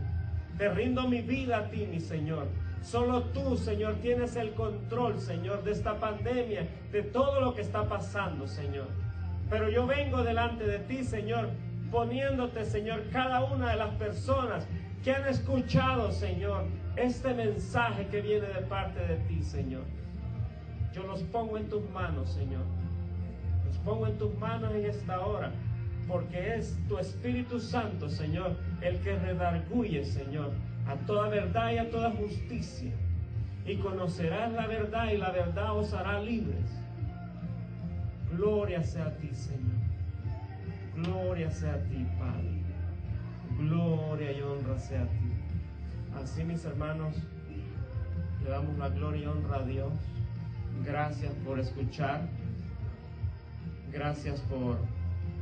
[0.59, 2.45] Te rindo mi vida a ti, mi Señor.
[2.81, 7.87] Solo tú, Señor, tienes el control, Señor, de esta pandemia, de todo lo que está
[7.87, 8.87] pasando, Señor.
[9.49, 11.49] Pero yo vengo delante de ti, Señor,
[11.91, 14.65] poniéndote, Señor, cada una de las personas
[15.03, 16.65] que han escuchado, Señor,
[16.95, 19.83] este mensaje que viene de parte de ti, Señor.
[20.93, 22.63] Yo los pongo en tus manos, Señor.
[23.67, 25.51] Los pongo en tus manos en esta hora,
[26.07, 30.51] porque es tu Espíritu Santo, Señor, el que redarguye, Señor,
[30.87, 32.91] a toda verdad y a toda justicia.
[33.65, 36.81] Y conocerás la verdad y la verdad os hará libres.
[38.31, 39.81] Gloria sea a ti, Señor.
[40.95, 42.61] Gloria sea a ti, Padre.
[43.57, 45.31] Gloria y honra sea a ti.
[46.21, 47.15] Así, mis hermanos,
[48.43, 49.93] le damos la gloria y honra a Dios.
[50.83, 52.27] Gracias por escuchar.
[53.91, 54.77] Gracias por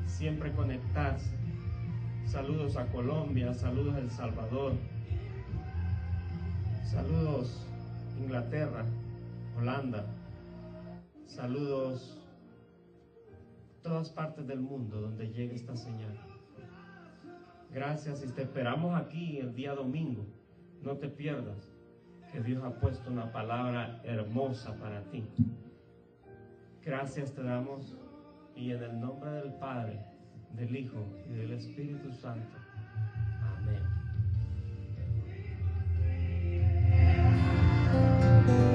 [0.05, 1.31] siempre conectarse.
[2.25, 4.73] Saludos a Colombia, saludos a El Salvador.
[6.91, 7.67] Saludos
[8.19, 8.83] Inglaterra,
[9.55, 10.07] Holanda.
[11.27, 12.19] Saludos
[13.83, 16.19] todas partes del mundo donde llegue esta señal.
[17.71, 20.25] Gracias y te esperamos aquí el día domingo.
[20.81, 21.71] No te pierdas
[22.31, 25.27] que Dios ha puesto una palabra hermosa para ti.
[26.83, 27.95] Gracias te damos
[28.55, 30.03] y en el nombre del Padre,
[30.55, 32.58] del Hijo y del Espíritu Santo.
[36.51, 38.68] Thank you.